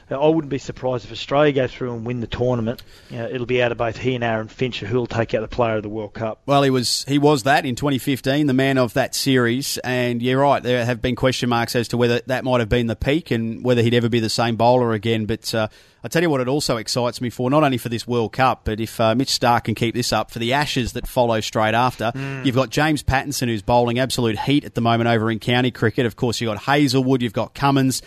[0.09, 2.83] I wouldn't be surprised if Australia go through and win the tournament.
[3.09, 5.47] You know, it'll be out of both he and Aaron Fincher who'll take out the
[5.47, 6.41] player of the World Cup.
[6.45, 10.41] Well, he was he was that in 2015, the man of that series, and you're
[10.41, 10.61] right.
[10.61, 13.63] There have been question marks as to whether that might have been the peak and
[13.63, 15.25] whether he'd ever be the same bowler again.
[15.25, 15.67] But uh,
[16.03, 18.61] I tell you what, it also excites me for not only for this World Cup,
[18.65, 21.73] but if uh, Mitch Starc can keep this up for the Ashes that follow straight
[21.73, 22.11] after,
[22.43, 26.05] you've got James Pattinson who's bowling absolute heat at the moment over in county cricket.
[26.05, 28.01] Of course, you've got Hazlewood, you've got Cummins.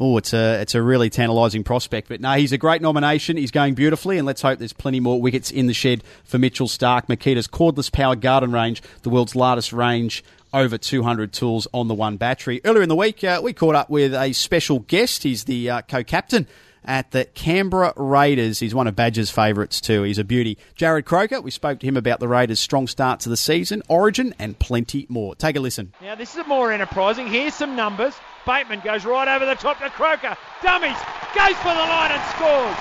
[0.00, 2.08] Oh, it's a it's a really tantalising prospect.
[2.08, 3.36] But no, he's a great nomination.
[3.36, 6.68] He's going beautifully, and let's hope there's plenty more wickets in the shed for Mitchell
[6.68, 7.06] Starc.
[7.06, 10.24] Makita's cordless powered garden range, the world's largest range.
[10.50, 12.62] Over 200 tools on the one battery.
[12.64, 15.22] Earlier in the week, uh, we caught up with a special guest.
[15.24, 16.46] He's the uh, co-captain
[16.88, 18.58] at the Canberra Raiders.
[18.58, 20.02] He's one of Badger's favourites too.
[20.02, 20.58] He's a beauty.
[20.76, 21.40] Jarrod Croker.
[21.40, 25.06] We spoke to him about the Raiders' strong start to the season, Origin, and plenty
[25.08, 25.34] more.
[25.36, 25.92] Take a listen.
[26.00, 27.28] Now this is more enterprising.
[27.28, 28.14] Here's some numbers.
[28.46, 30.36] Bateman goes right over the top to Croker.
[30.62, 30.96] Dummies.
[31.36, 32.76] Goes for the line and scores.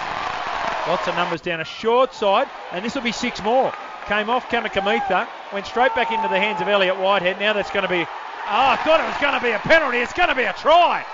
[0.88, 3.74] Lots of numbers down a short side, and this will be six more.
[4.06, 7.41] Came off Kamikamitha, went straight back into the hands of Elliott Whitehead.
[7.41, 8.00] Now that's going to be.
[8.00, 8.08] Oh,
[8.48, 9.98] I thought it was going to be a penalty.
[9.98, 11.06] It's going to be a try.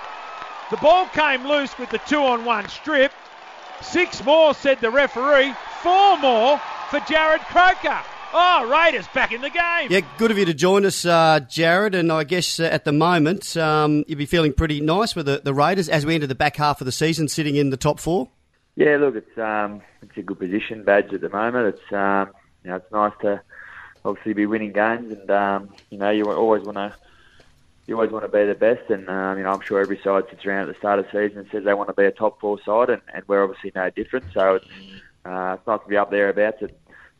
[0.73, 3.11] The ball came loose with the two on one strip.
[3.83, 5.53] Six more, said the referee.
[5.83, 6.57] Four more
[6.89, 7.99] for Jarrod Croker.
[8.33, 9.91] Oh, Raiders back in the game.
[9.91, 11.93] Yeah, good of you to join us, uh, Jarrod.
[11.93, 15.43] And I guess uh, at the moment, um, you'd be feeling pretty nice with the,
[15.43, 17.99] the Raiders as we enter the back half of the season, sitting in the top
[17.99, 18.31] four.
[18.75, 21.75] Yeah, look, it's um, it's a good position, badge at the moment.
[21.75, 22.31] It's um,
[22.63, 23.43] you know, it's nice to
[24.03, 26.95] obviously be winning games, and um, you know, you always want to
[27.87, 30.23] you always want to be the best, and um, you know, I'm sure every side
[30.29, 32.11] sits around at the start of the season and says they want to be a
[32.11, 34.25] top four side, and, and we're obviously no different.
[34.33, 34.65] So it's
[35.25, 36.55] uh, it's nice to be up there about.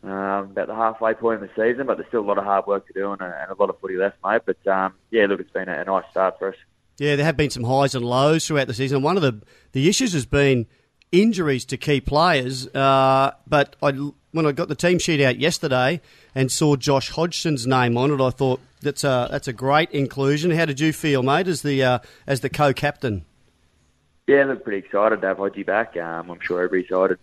[0.06, 2.68] Um, about the halfway point in the season, but there's still a lot of hard
[2.68, 4.42] work to do and a, and a lot of footy left, mate.
[4.46, 6.58] But um, yeah, look, it's been a, a nice start for us.
[6.98, 9.02] Yeah, there have been some highs and lows throughout the season.
[9.02, 10.68] One of the, the issues has been
[11.14, 12.68] injuries to key players.
[12.68, 13.92] Uh, but I,
[14.34, 16.02] when I got the team sheet out yesterday
[16.36, 20.52] and saw Josh Hodgson's name on it, I thought that's a, that's a great inclusion.
[20.52, 23.24] How did you feel, mate, as the, uh, as the co-captain?
[24.28, 25.96] Yeah, look, pretty excited to have Hodgie back.
[25.96, 27.20] Um, I'm sure every side would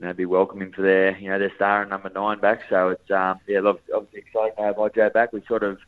[0.00, 2.62] you know, be welcoming for their, you know, their star and number nine back.
[2.68, 5.32] So it's, um, yeah, obviously exciting to have Hodgie back.
[5.32, 5.78] We sort of,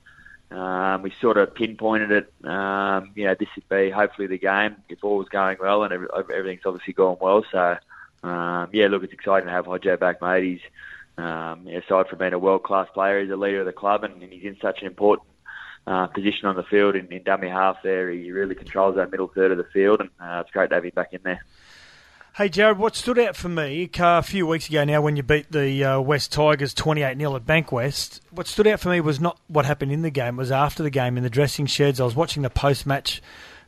[0.51, 2.47] um, we sort of pinpointed it.
[2.47, 5.93] Um, you know, this would be hopefully the game if all was going well, and
[5.93, 7.45] every, everything's obviously going well.
[7.51, 7.79] So,
[8.23, 10.45] um, yeah, look, it's exciting to have Hodgie back, mate.
[10.45, 10.61] He's,
[11.17, 14.23] um, aside from being a world class player, he's a leader of the club, and,
[14.23, 15.27] and he's in such an important
[15.87, 17.77] uh, position on the field in, in dummy half.
[17.83, 20.77] There, he really controls that middle third of the field, and uh, it's great to
[20.77, 21.45] have him back in there.
[22.39, 25.25] Hey, Jarrod, what stood out for me uh, a few weeks ago now when you
[25.25, 29.19] beat the uh, West Tigers 28 0 at Bankwest, what stood out for me was
[29.19, 32.01] not what happened in the game, it was after the game in the dressing sheds.
[32.01, 33.21] I was watching the post match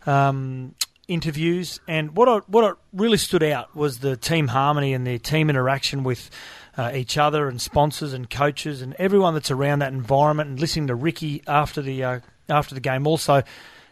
[0.06, 0.76] um,
[1.10, 5.50] interviews, and what I, what really stood out was the team harmony and the team
[5.50, 6.30] interaction with
[6.76, 10.86] uh, each other and sponsors and coaches and everyone that's around that environment and listening
[10.86, 13.42] to Ricky after the, uh, after the game also.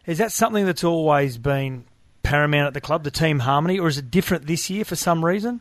[0.06, 1.84] Is that something that's always been
[2.22, 5.24] paramount at the club, the team harmony, or is it different this year for some
[5.24, 5.60] reason?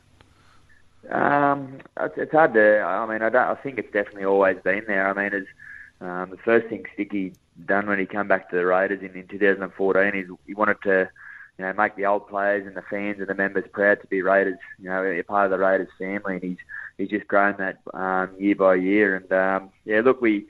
[1.10, 2.80] Um, it's, it's hard to.
[2.82, 3.48] I mean, I don't.
[3.48, 5.08] I think it's definitely always been there.
[5.08, 5.48] I mean, as
[6.02, 7.34] um, the first thing Sticky
[7.66, 11.10] done when he came back to the Raiders in, in 2014 is he wanted to,
[11.58, 14.22] you know, make the old players and the fans and the members proud to be
[14.22, 14.60] Raiders.
[14.80, 16.58] You know, a part of the Raiders family, and he's
[16.98, 19.16] he's just grown that um, year by year.
[19.16, 20.46] And um, yeah, look, we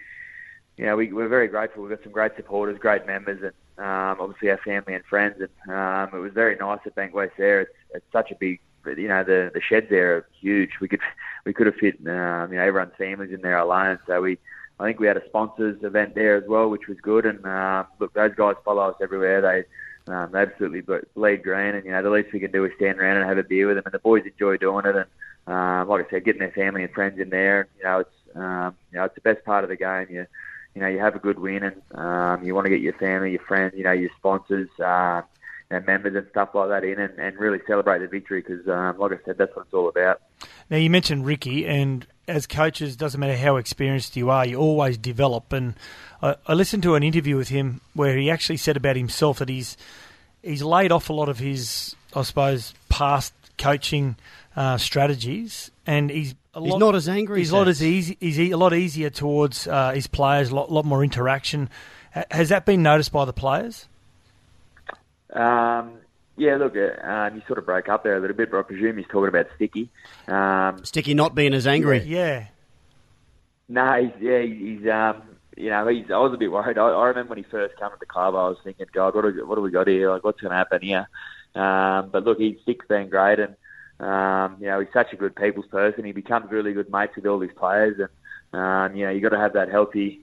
[0.78, 1.84] you know, we, we're very grateful.
[1.84, 5.36] We've got some great supporters, great members, and um, obviously our family and friends.
[5.40, 7.62] And um, it was very nice at Bankwest there.
[7.62, 10.72] It's, it's such a big, you know, the the sheds there are huge.
[10.80, 11.02] We could
[11.46, 13.98] we could have fit, um, you know, everyone's families in there alone.
[14.06, 14.38] So we,
[14.80, 17.26] I think we had a sponsors event there as well, which was good.
[17.26, 19.42] And uh, look, those guys follow us everywhere.
[19.42, 19.64] They
[20.08, 20.82] um, they absolutely
[21.16, 23.38] bleed green, and you know the least we can do is stand around and have
[23.38, 24.96] a beer with them, and the boys enjoy doing it.
[24.96, 25.06] And
[25.54, 28.76] um, like I said, getting their family and friends in there, you know, it's um,
[28.92, 30.08] you know it's the best part of the game.
[30.10, 30.26] You
[30.76, 33.32] you know you have a good win, and um, you want to get your family,
[33.32, 34.70] your friends, you know, your sponsors.
[34.80, 35.22] Uh,
[35.70, 38.98] and members and stuff like that in and, and really celebrate the victory because, um,
[38.98, 40.22] like I said, that's what it's all about.
[40.70, 44.98] Now, you mentioned Ricky, and as coaches, doesn't matter how experienced you are, you always
[44.98, 45.52] develop.
[45.52, 45.76] And
[46.22, 49.50] I, I listened to an interview with him where he actually said about himself that
[49.50, 49.76] he's
[50.42, 54.16] he's laid off a lot of his, I suppose, past coaching
[54.56, 58.18] uh, strategies, and he's a He's not as angry, He's a lot as easy.
[58.20, 60.50] He's e- a lot easier towards uh, his players.
[60.50, 61.70] A lot, lot more interaction.
[62.14, 63.86] Ha- Has that been noticed by the players?
[65.34, 65.94] Um,
[66.38, 68.64] yeah, look, uh, um, you sort of broke up there a little bit, but I
[68.64, 69.90] presume he's talking about Sticky.
[70.28, 72.04] Um, Sticky not being as angry.
[72.04, 72.48] Yeah.
[73.70, 75.24] No, he's, yeah, he's, um,
[75.58, 76.78] you know, he's, I was a bit worried.
[76.78, 79.24] I, I remember when he first came to the club, I was thinking, God, what
[79.24, 80.12] do, what do we got here?
[80.12, 81.08] Like, what's going to happen here?
[81.56, 83.56] Um, but look, he's Stick's been great, and
[84.00, 86.06] um, you know, he's such a good people's person.
[86.06, 89.30] He becomes really good mates with all his players, and um, you know, you got
[89.30, 90.22] to have that healthy,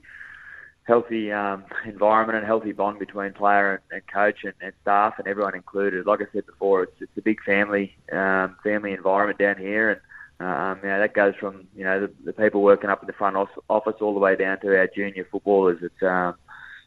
[0.85, 5.27] healthy um, environment and healthy bond between player and, and coach and, and staff and
[5.27, 6.05] everyone included.
[6.05, 10.01] Like I said before, it's it's a big family, um, family environment down here, and
[10.39, 13.13] um, you know, that goes from you know the, the people working up in the
[13.13, 13.35] front
[13.69, 15.79] office all the way down to our junior footballers.
[15.81, 16.35] It's um,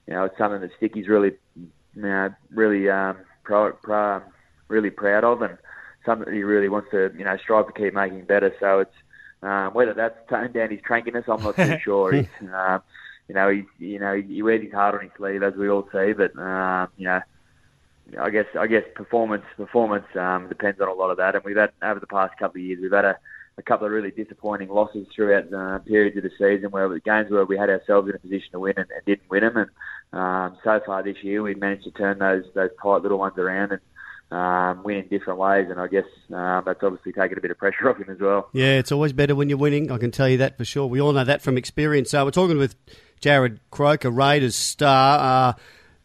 [0.07, 4.23] you know it's something that Sticky's really you know really um, pro, pro,
[4.69, 5.59] really proud of, and
[6.05, 8.55] something that he really wants to you know strive to keep making better.
[8.61, 8.95] So it's
[9.43, 12.13] um, whether that's toned down his crankiness, I'm not too sure.
[12.13, 12.83] He's, um,
[13.29, 15.89] you know, he you know he wears his heart on his sleeve as we all
[15.93, 17.21] see, but um, you know.
[18.19, 21.59] I guess I guess performance performance um, depends on a lot of that, and we've
[21.59, 23.19] had over the past couple of years we've had a,
[23.59, 27.31] a couple of really disappointing losses throughout uh, periods of the season where the games
[27.31, 29.57] where we had ourselves in a position to win and, and didn't win them.
[29.57, 29.71] And
[30.19, 33.73] um, so far this year, we've managed to turn those those tight little ones around
[33.73, 33.81] and
[34.31, 35.67] um, win in different ways.
[35.71, 38.49] And I guess um, that's obviously taken a bit of pressure off him as well.
[38.53, 39.91] Yeah, it's always better when you're winning.
[39.91, 40.87] I can tell you that for sure.
[40.87, 42.11] We all know that from experience.
[42.11, 42.77] So we're talking with
[43.21, 45.51] Jarrod Croker, Raiders star.
[45.51, 45.53] Uh,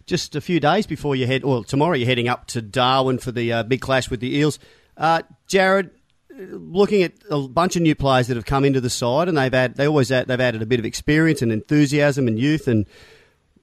[0.06, 3.32] just a few days before you head, well, tomorrow you're heading up to Darwin for
[3.32, 4.60] the uh, big clash with the Eels.
[4.98, 5.92] Uh, Jarrod,
[6.30, 9.54] looking at a bunch of new players that have come into the side, and they've
[9.54, 12.86] had, they always add, they've added a bit of experience and enthusiasm and youth, and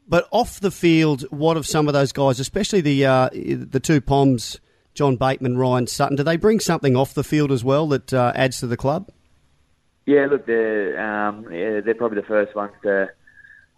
[0.09, 4.01] but off the field, what of some of those guys, especially the uh, the two
[4.01, 4.59] Poms,
[4.93, 6.17] John Bateman, Ryan Sutton?
[6.17, 9.09] Do they bring something off the field as well that uh, adds to the club?
[10.07, 13.11] Yeah, look, they're um, yeah, they're probably the first ones to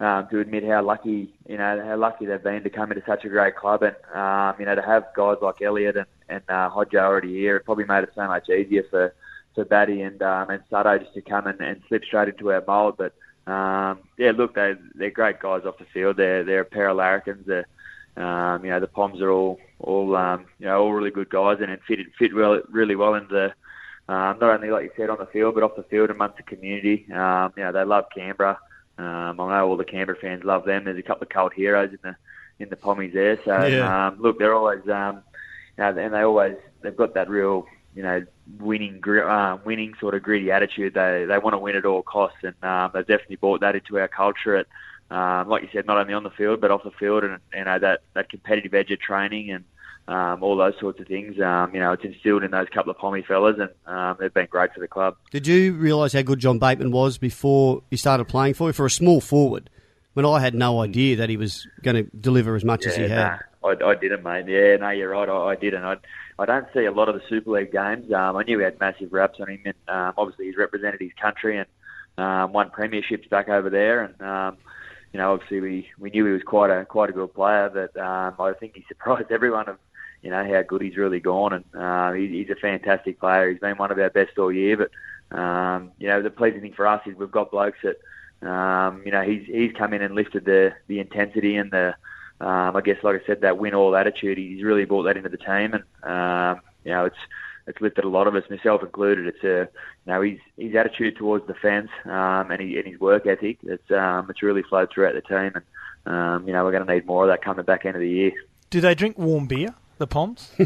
[0.02, 3.24] um, to admit how lucky you know how lucky they've been to come into such
[3.24, 6.70] a great club, and um, you know to have guys like Elliott and and uh,
[6.70, 9.14] Hodjo already here, it probably made it so much easier for
[9.54, 12.64] for Batty and um, and Sato just to come and, and slip straight into our
[12.66, 12.96] mould.
[12.96, 13.14] But
[13.50, 16.16] um, yeah, look, they they're great guys off the field.
[16.16, 17.46] They're they're a pair of larrikins.
[17.46, 17.66] They're
[18.16, 21.58] um, you know the Poms are all all um, you know all really good guys
[21.60, 25.10] and, and fit fit well really well into the um, not only like you said
[25.10, 27.06] on the field, but off the field amongst the community.
[27.12, 28.58] Um, you know, they love Canberra.
[28.98, 30.84] Um, I know all the Canberra fans love them.
[30.84, 32.16] There's a couple of cult heroes in the
[32.58, 33.38] in the Pommies there.
[33.44, 33.92] So Yeah.
[34.08, 35.22] um, look, they're always um,
[35.78, 38.24] you know, and they always they've got that real you know
[38.58, 40.94] winning uh, winning sort of gritty attitude.
[40.94, 43.98] They they want to win at all costs, and um, they've definitely brought that into
[43.98, 44.56] our culture.
[44.56, 44.66] At
[45.10, 47.64] um, like you said, not only on the field but off the field, and you
[47.64, 49.64] know that that competitive edge of training and
[50.08, 51.40] um, all those sorts of things.
[51.40, 54.46] Um, you know, it's instilled in those couple of Pommy fellas, and um, they've been
[54.46, 55.16] great for the club.
[55.30, 58.72] Did you realise how good John Bateman was before he started playing for you?
[58.72, 59.70] For a small forward,
[60.14, 63.02] when I had no idea that he was going to deliver as much as he
[63.02, 63.40] had.
[63.62, 64.46] nah, I, I didn't, mate.
[64.48, 65.28] Yeah, no, you're right.
[65.28, 65.84] I, I didn't.
[65.84, 65.96] I,
[66.38, 68.12] I don't see a lot of the Super League games.
[68.12, 71.12] Um, I knew he had massive raps on him, and um, obviously he's represented his
[71.20, 71.66] country and
[72.18, 74.02] um, won premierships back over there.
[74.04, 74.56] And um,
[75.12, 77.96] you know, obviously we, we knew he was quite a quite a good player, but
[78.00, 79.78] um, I think he surprised everyone of
[80.22, 81.52] you know how good he's really gone.
[81.52, 83.50] And uh, he, he's a fantastic player.
[83.50, 84.76] He's been one of our best all year.
[84.76, 89.02] But um, you know, the pleasing thing for us is we've got blokes that um,
[89.04, 91.94] you know he's he's come in and lifted the the intensity and the
[92.42, 94.36] um, I guess, like I said, that win all attitude.
[94.36, 97.16] He's really brought that into the team, and um, you know, it's
[97.68, 99.26] it's lifted a lot of us, myself included.
[99.28, 99.68] It's a
[100.06, 103.58] you know his his attitude towards defence um, and, he, and his work ethic.
[103.62, 106.92] It's um, it's really flowed throughout the team, and um, you know we're going to
[106.92, 108.32] need more of that coming back end of the year.
[108.70, 110.50] Do they drink warm beer, the Poms?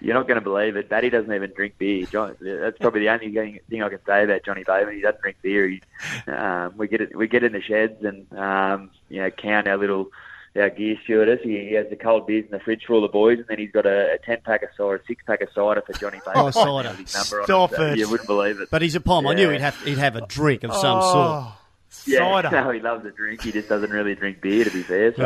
[0.00, 0.88] you're not going to believe it.
[0.88, 2.06] Batty doesn't even drink beer.
[2.06, 3.32] John, that's probably the only
[3.68, 4.94] thing I can say about Johnny Bateman.
[4.94, 5.68] He doesn't drink beer.
[5.68, 5.82] He,
[6.30, 9.76] um, we get it, we get in the sheds and um, you know count our
[9.76, 10.10] little
[10.56, 11.40] our gear stewardess.
[11.42, 13.58] He, he has the cold beers in the fridge for all the boys, and then
[13.58, 16.20] he's got a, a ten pack of cider, a six pack of cider for Johnny
[16.24, 16.44] Bateman.
[16.46, 16.96] Oh, cider!
[17.06, 17.76] Stop it!
[17.76, 18.68] So you wouldn't believe it.
[18.70, 19.24] But he's a pom.
[19.24, 19.30] Yeah.
[19.30, 21.12] I knew he'd have he'd have a drink of some oh.
[21.12, 21.54] sort.
[22.06, 23.42] Yeah, no, he loves a drink.
[23.42, 25.14] He just doesn't really drink beer, to be fair.
[25.14, 25.24] So,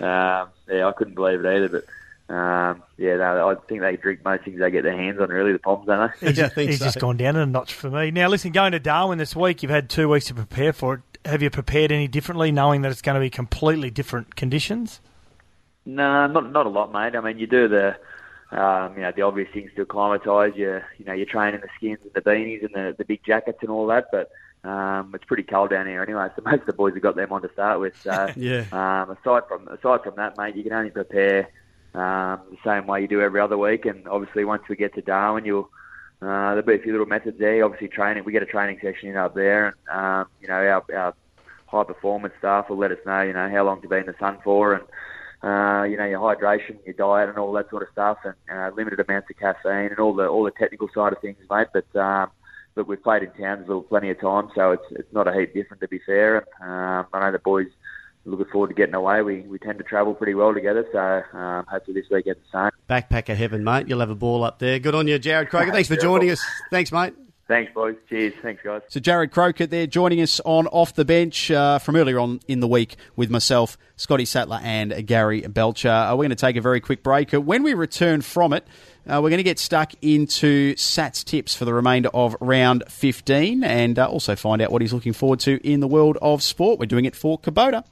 [0.00, 0.04] oh.
[0.04, 1.68] um, yeah, I couldn't believe it either.
[1.68, 5.28] But um, yeah, no, I think they drink most things they get their hands on.
[5.28, 6.28] Really, the Poms, don't they?
[6.28, 6.84] He's, just, he's so.
[6.86, 8.10] just gone down a notch for me.
[8.10, 11.00] Now, listen, going to Darwin this week, you've had two weeks to prepare for it.
[11.24, 15.00] Have you prepared any differently, knowing that it's going to be completely different conditions?
[15.86, 17.16] No, not not a lot, mate.
[17.16, 17.96] I mean, you do the
[18.52, 20.54] um, you know the obvious things to acclimatise.
[20.56, 23.58] You you know you're training the skins and the beanies and the the big jackets
[23.60, 24.30] and all that, but
[24.62, 27.32] um, it's pretty cold down here anyway, so most of the boys have got them
[27.32, 27.94] on to start with.
[28.02, 28.64] So, yeah.
[28.72, 31.50] Um, aside from aside from that, mate, you can only prepare
[31.94, 33.86] um, the same way you do every other week.
[33.86, 35.70] And obviously, once we get to Darwin, you'll
[36.22, 37.64] uh, there'll be a few little methods there.
[37.64, 38.24] Obviously, training.
[38.24, 41.14] We get a training section in up there, and um, you know our, our
[41.66, 44.14] high performance staff will let us know, you know, how long to be in the
[44.18, 44.82] sun for, and
[45.42, 48.70] uh, you know your hydration, your diet, and all that sort of stuff, and uh,
[48.76, 51.68] limited amounts of caffeine, and all the all the technical side of things, mate.
[51.72, 52.30] But um,
[52.74, 55.80] but we've played in Townsville plenty of times, so it's it's not a heap different
[55.82, 56.46] to be fair.
[56.60, 57.66] Um, I know the boys
[58.26, 59.22] are looking forward to getting away.
[59.22, 62.70] We we tend to travel pretty well together, so um, hopefully this weekend the same.
[62.88, 63.88] Backpacker heaven, mate.
[63.88, 64.78] You'll have a ball up there.
[64.78, 65.72] Good on you, Jarrod Croker.
[65.72, 66.44] Thanks for joining us.
[66.70, 67.14] Thanks, mate.
[67.50, 67.96] Thanks, boys.
[68.08, 68.32] Cheers.
[68.42, 68.82] Thanks, guys.
[68.86, 72.60] So, Jarrod Croker there joining us on Off the Bench uh, from earlier on in
[72.60, 75.88] the week with myself, Scotty Sattler, and Gary Belcher.
[75.88, 77.34] Uh, we're going to take a very quick break.
[77.34, 78.68] Uh, when we return from it,
[79.06, 83.64] uh, we're going to get stuck into Sats tips for the remainder of round 15
[83.64, 86.78] and uh, also find out what he's looking forward to in the world of sport.
[86.78, 87.84] We're doing it for Kubota.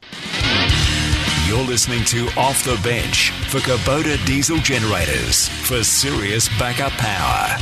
[1.49, 7.57] You're listening to Off the Bench for Kubota Diesel Generators for serious backup power.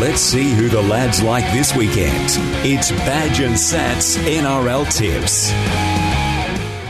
[0.00, 2.26] Let's see who the lads like this weekend.
[2.64, 5.97] It's Badge and Sats NRL Tips.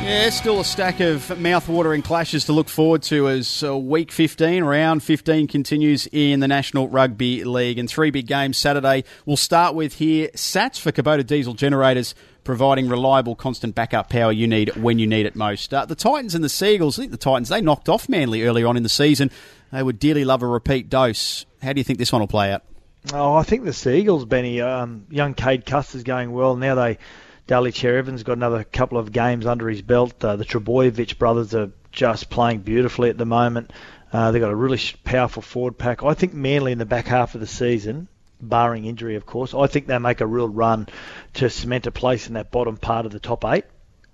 [0.09, 4.64] Yeah, still a stack of mouth-watering clashes to look forward to as uh, week 15,
[4.64, 7.78] round 15 continues in the National Rugby League.
[7.78, 9.04] And three big games Saturday.
[9.26, 14.48] We'll start with here Sats for Kubota diesel generators, providing reliable, constant backup power you
[14.48, 15.74] need when you need it most.
[15.74, 18.44] Uh, the Titans and the Sea Eagles, I think the Titans, they knocked off Manly
[18.44, 19.30] earlier on in the season.
[19.72, 21.44] They would dearly love a repeat dose.
[21.61, 22.62] How do you think this one will play out?
[23.12, 24.62] Oh, I think the Sea Eagles, Benny.
[24.62, 26.56] Um, young Cade Cust's going well.
[26.56, 26.96] Now they
[27.49, 30.22] Daly Cherry Evans got another couple of games under his belt.
[30.22, 33.72] Uh, the Trbojevic brothers are just playing beautifully at the moment.
[34.12, 36.03] Uh, they've got a really powerful forward pack.
[36.03, 38.07] I think Manly in the back half of the season,
[38.38, 40.88] barring injury, of course, I think they make a real run
[41.34, 43.64] to cement a place in that bottom part of the top eight.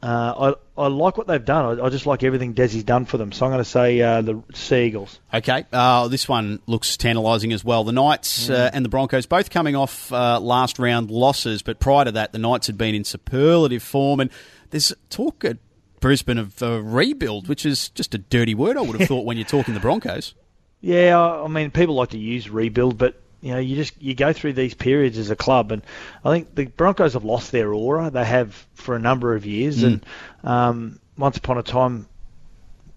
[0.01, 1.81] Uh, I, like what they've done.
[1.81, 3.33] I, I, just like everything Desi's done for them.
[3.33, 5.20] So I'm going to say uh, the Sea Eagles.
[5.33, 5.64] Okay.
[5.72, 7.85] Uh, this one looks tantalising as well.
[7.85, 8.55] The Knights mm.
[8.55, 12.33] Uh, and the Broncos both coming off uh, last round losses, but prior to that,
[12.33, 14.20] the Knights had been in superlative form.
[14.20, 14.31] And
[14.70, 15.59] there's talk at
[16.01, 19.37] Brisbane of a rebuild, which is just a dirty word, I would have thought, when
[19.37, 20.35] you're talking the Broncos.
[20.81, 24.32] Yeah, I mean, people like to use rebuild, but you know, you just you go
[24.32, 25.82] through these periods as a club, and
[26.24, 28.09] I think the Broncos have lost their aura.
[28.09, 29.84] They have for a number of years, mm.
[29.84, 30.07] and
[30.42, 32.09] um, once upon a time,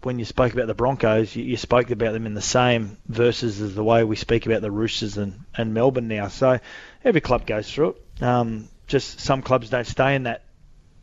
[0.04, 3.60] when you spoke about the Broncos, you, you, spoke about them in the same verses
[3.60, 6.30] as the way we speak about the Roosters and, and Melbourne now.
[6.30, 6.60] So
[7.04, 8.24] every club goes through it.
[8.24, 10.46] Um, just some clubs don't stay in that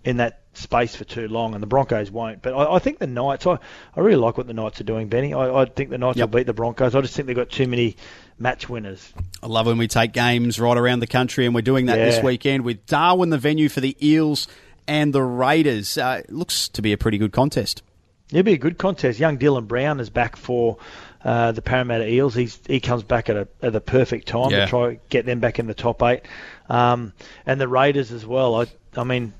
[0.04, 2.42] in that space for too long, and the Broncos won't.
[2.42, 3.58] But I, I think the Knights, I,
[3.96, 5.34] I really like what the Knights are doing, Benny.
[5.34, 6.30] I, I think the Knights yep.
[6.30, 6.94] will beat the Broncos.
[6.94, 7.96] I just think they've got too many
[8.38, 9.12] match winners.
[9.42, 12.06] I love when we take games right around the country, and we're doing that yeah.
[12.06, 14.48] this weekend with Darwin, the venue for the Eels
[14.86, 15.96] and the Raiders.
[15.98, 17.82] Uh, looks to be a pretty good contest.
[18.30, 19.18] It'll be a good contest.
[19.18, 20.78] Young Dylan Brown is back for
[21.22, 22.34] uh, the Parramatta Eels.
[22.34, 24.64] He's, he comes back at, a, at the perfect time yeah.
[24.64, 26.22] to try to get them back in the top eight.
[26.68, 27.12] Um,
[27.46, 28.60] and the Raiders as well.
[28.60, 29.34] I, I mean,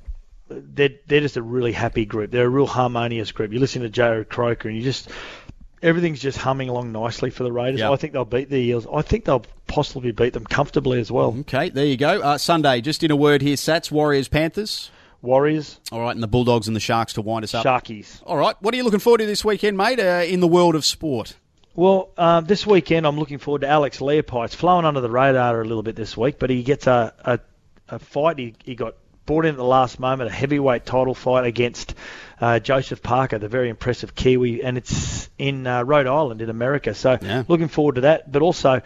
[0.49, 2.30] they're, they're just a really happy group.
[2.30, 3.53] They're a real harmonious group.
[3.53, 5.09] You listen to Jarrod Croker and you just
[5.82, 7.80] everything's just humming along nicely for the Raiders.
[7.80, 7.90] Yep.
[7.90, 8.86] I think they'll beat the Eels.
[8.92, 11.36] I think they'll possibly beat them comfortably as well.
[11.40, 12.20] Okay, there you go.
[12.20, 14.90] Uh, Sunday, just in a word here, Sats, Warriors, Panthers.
[15.20, 15.80] Warriors.
[15.92, 17.64] All right, and the Bulldogs and the Sharks to wind us up.
[17.64, 18.22] Sharkies.
[18.26, 20.74] All right, what are you looking forward to this weekend, mate, uh, in the world
[20.74, 21.36] of sport?
[21.74, 24.45] Well, uh, this weekend I'm looking forward to Alex Leapai.
[24.45, 27.40] It's flowing under the radar a little bit this week, but he gets a, a,
[27.88, 28.38] a fight.
[28.38, 28.95] He, he got
[29.26, 31.94] brought in at the last moment, a heavyweight title fight against
[32.40, 36.94] uh, Joseph Parker, the very impressive Kiwi, and it's in uh, Rhode Island in America.
[36.94, 37.44] So yeah.
[37.48, 38.30] looking forward to that.
[38.30, 38.82] But also,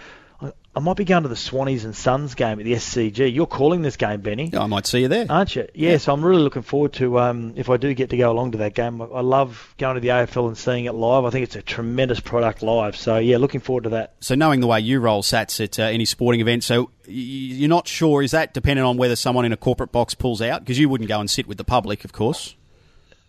[0.78, 3.34] I might be going to the Swannies and Suns game at the SCG.
[3.34, 5.26] You're calling this game, Benny, I might see you there.
[5.28, 5.66] aren't you?
[5.74, 8.52] Yeah, so I'm really looking forward to um, if I do get to go along
[8.52, 9.02] to that game.
[9.02, 11.24] I, I love going to the AFL and seeing it live.
[11.24, 12.94] I think it's a tremendous product live.
[12.94, 14.14] So yeah, looking forward to that.
[14.20, 17.88] So knowing the way you roll sats at uh, any sporting event, so you're not
[17.88, 20.88] sure is that dependent on whether someone in a corporate box pulls out because you
[20.88, 22.54] wouldn't go and sit with the public, of course.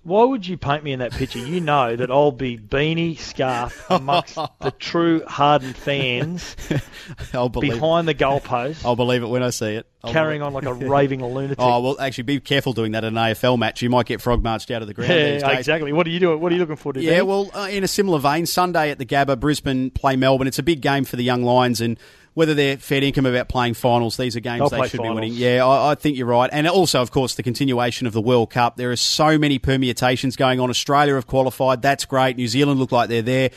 [0.04, 1.40] Why would you paint me in that picture?
[1.40, 6.56] You know that I'll be beanie scarf amongst the true hardened fans
[7.34, 7.74] I'll believe.
[7.74, 9.86] behind the goalpost, I'll believe it when I see it.
[10.02, 11.58] I'll carrying on like a raving lunatic.
[11.60, 13.82] Oh well, actually, be careful doing that in an AFL match.
[13.82, 15.12] You might get frog marched out of the ground.
[15.12, 15.92] yeah, exactly.
[15.92, 16.40] What are you doing?
[16.40, 17.02] What are you looking forward to?
[17.02, 20.48] Yeah, well, uh, in a similar vein, Sunday at the Gabba, Brisbane play Melbourne.
[20.48, 22.00] It's a big game for the young Lions, and
[22.34, 25.34] whether they're fair income about playing finals, these are games They'll they should be winning.
[25.34, 26.50] Yeah, I, I think you're right.
[26.52, 28.78] And also, of course, the continuation of the World Cup.
[28.78, 30.70] There are so many permutations going on.
[30.70, 31.82] Australia have qualified.
[31.82, 32.38] That's great.
[32.38, 33.50] New Zealand look like they're there.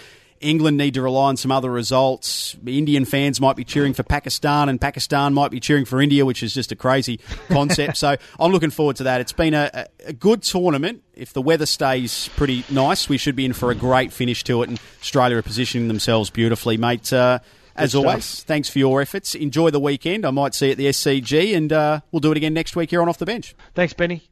[0.43, 2.57] England need to rely on some other results.
[2.66, 6.43] Indian fans might be cheering for Pakistan, and Pakistan might be cheering for India, which
[6.43, 7.97] is just a crazy concept.
[7.99, 9.20] so I'm looking forward to that.
[9.20, 11.03] It's been a, a a good tournament.
[11.14, 14.62] If the weather stays pretty nice, we should be in for a great finish to
[14.62, 17.12] it, and Australia are positioning themselves beautifully, mate.
[17.12, 17.39] Uh,
[17.77, 18.05] as stuff.
[18.05, 19.35] always, thanks for your efforts.
[19.35, 20.27] Enjoy the weekend.
[20.27, 22.91] I might see you at the SCG, and uh, we'll do it again next week
[22.91, 23.55] here on Off the Bench.
[23.75, 24.32] Thanks, Benny.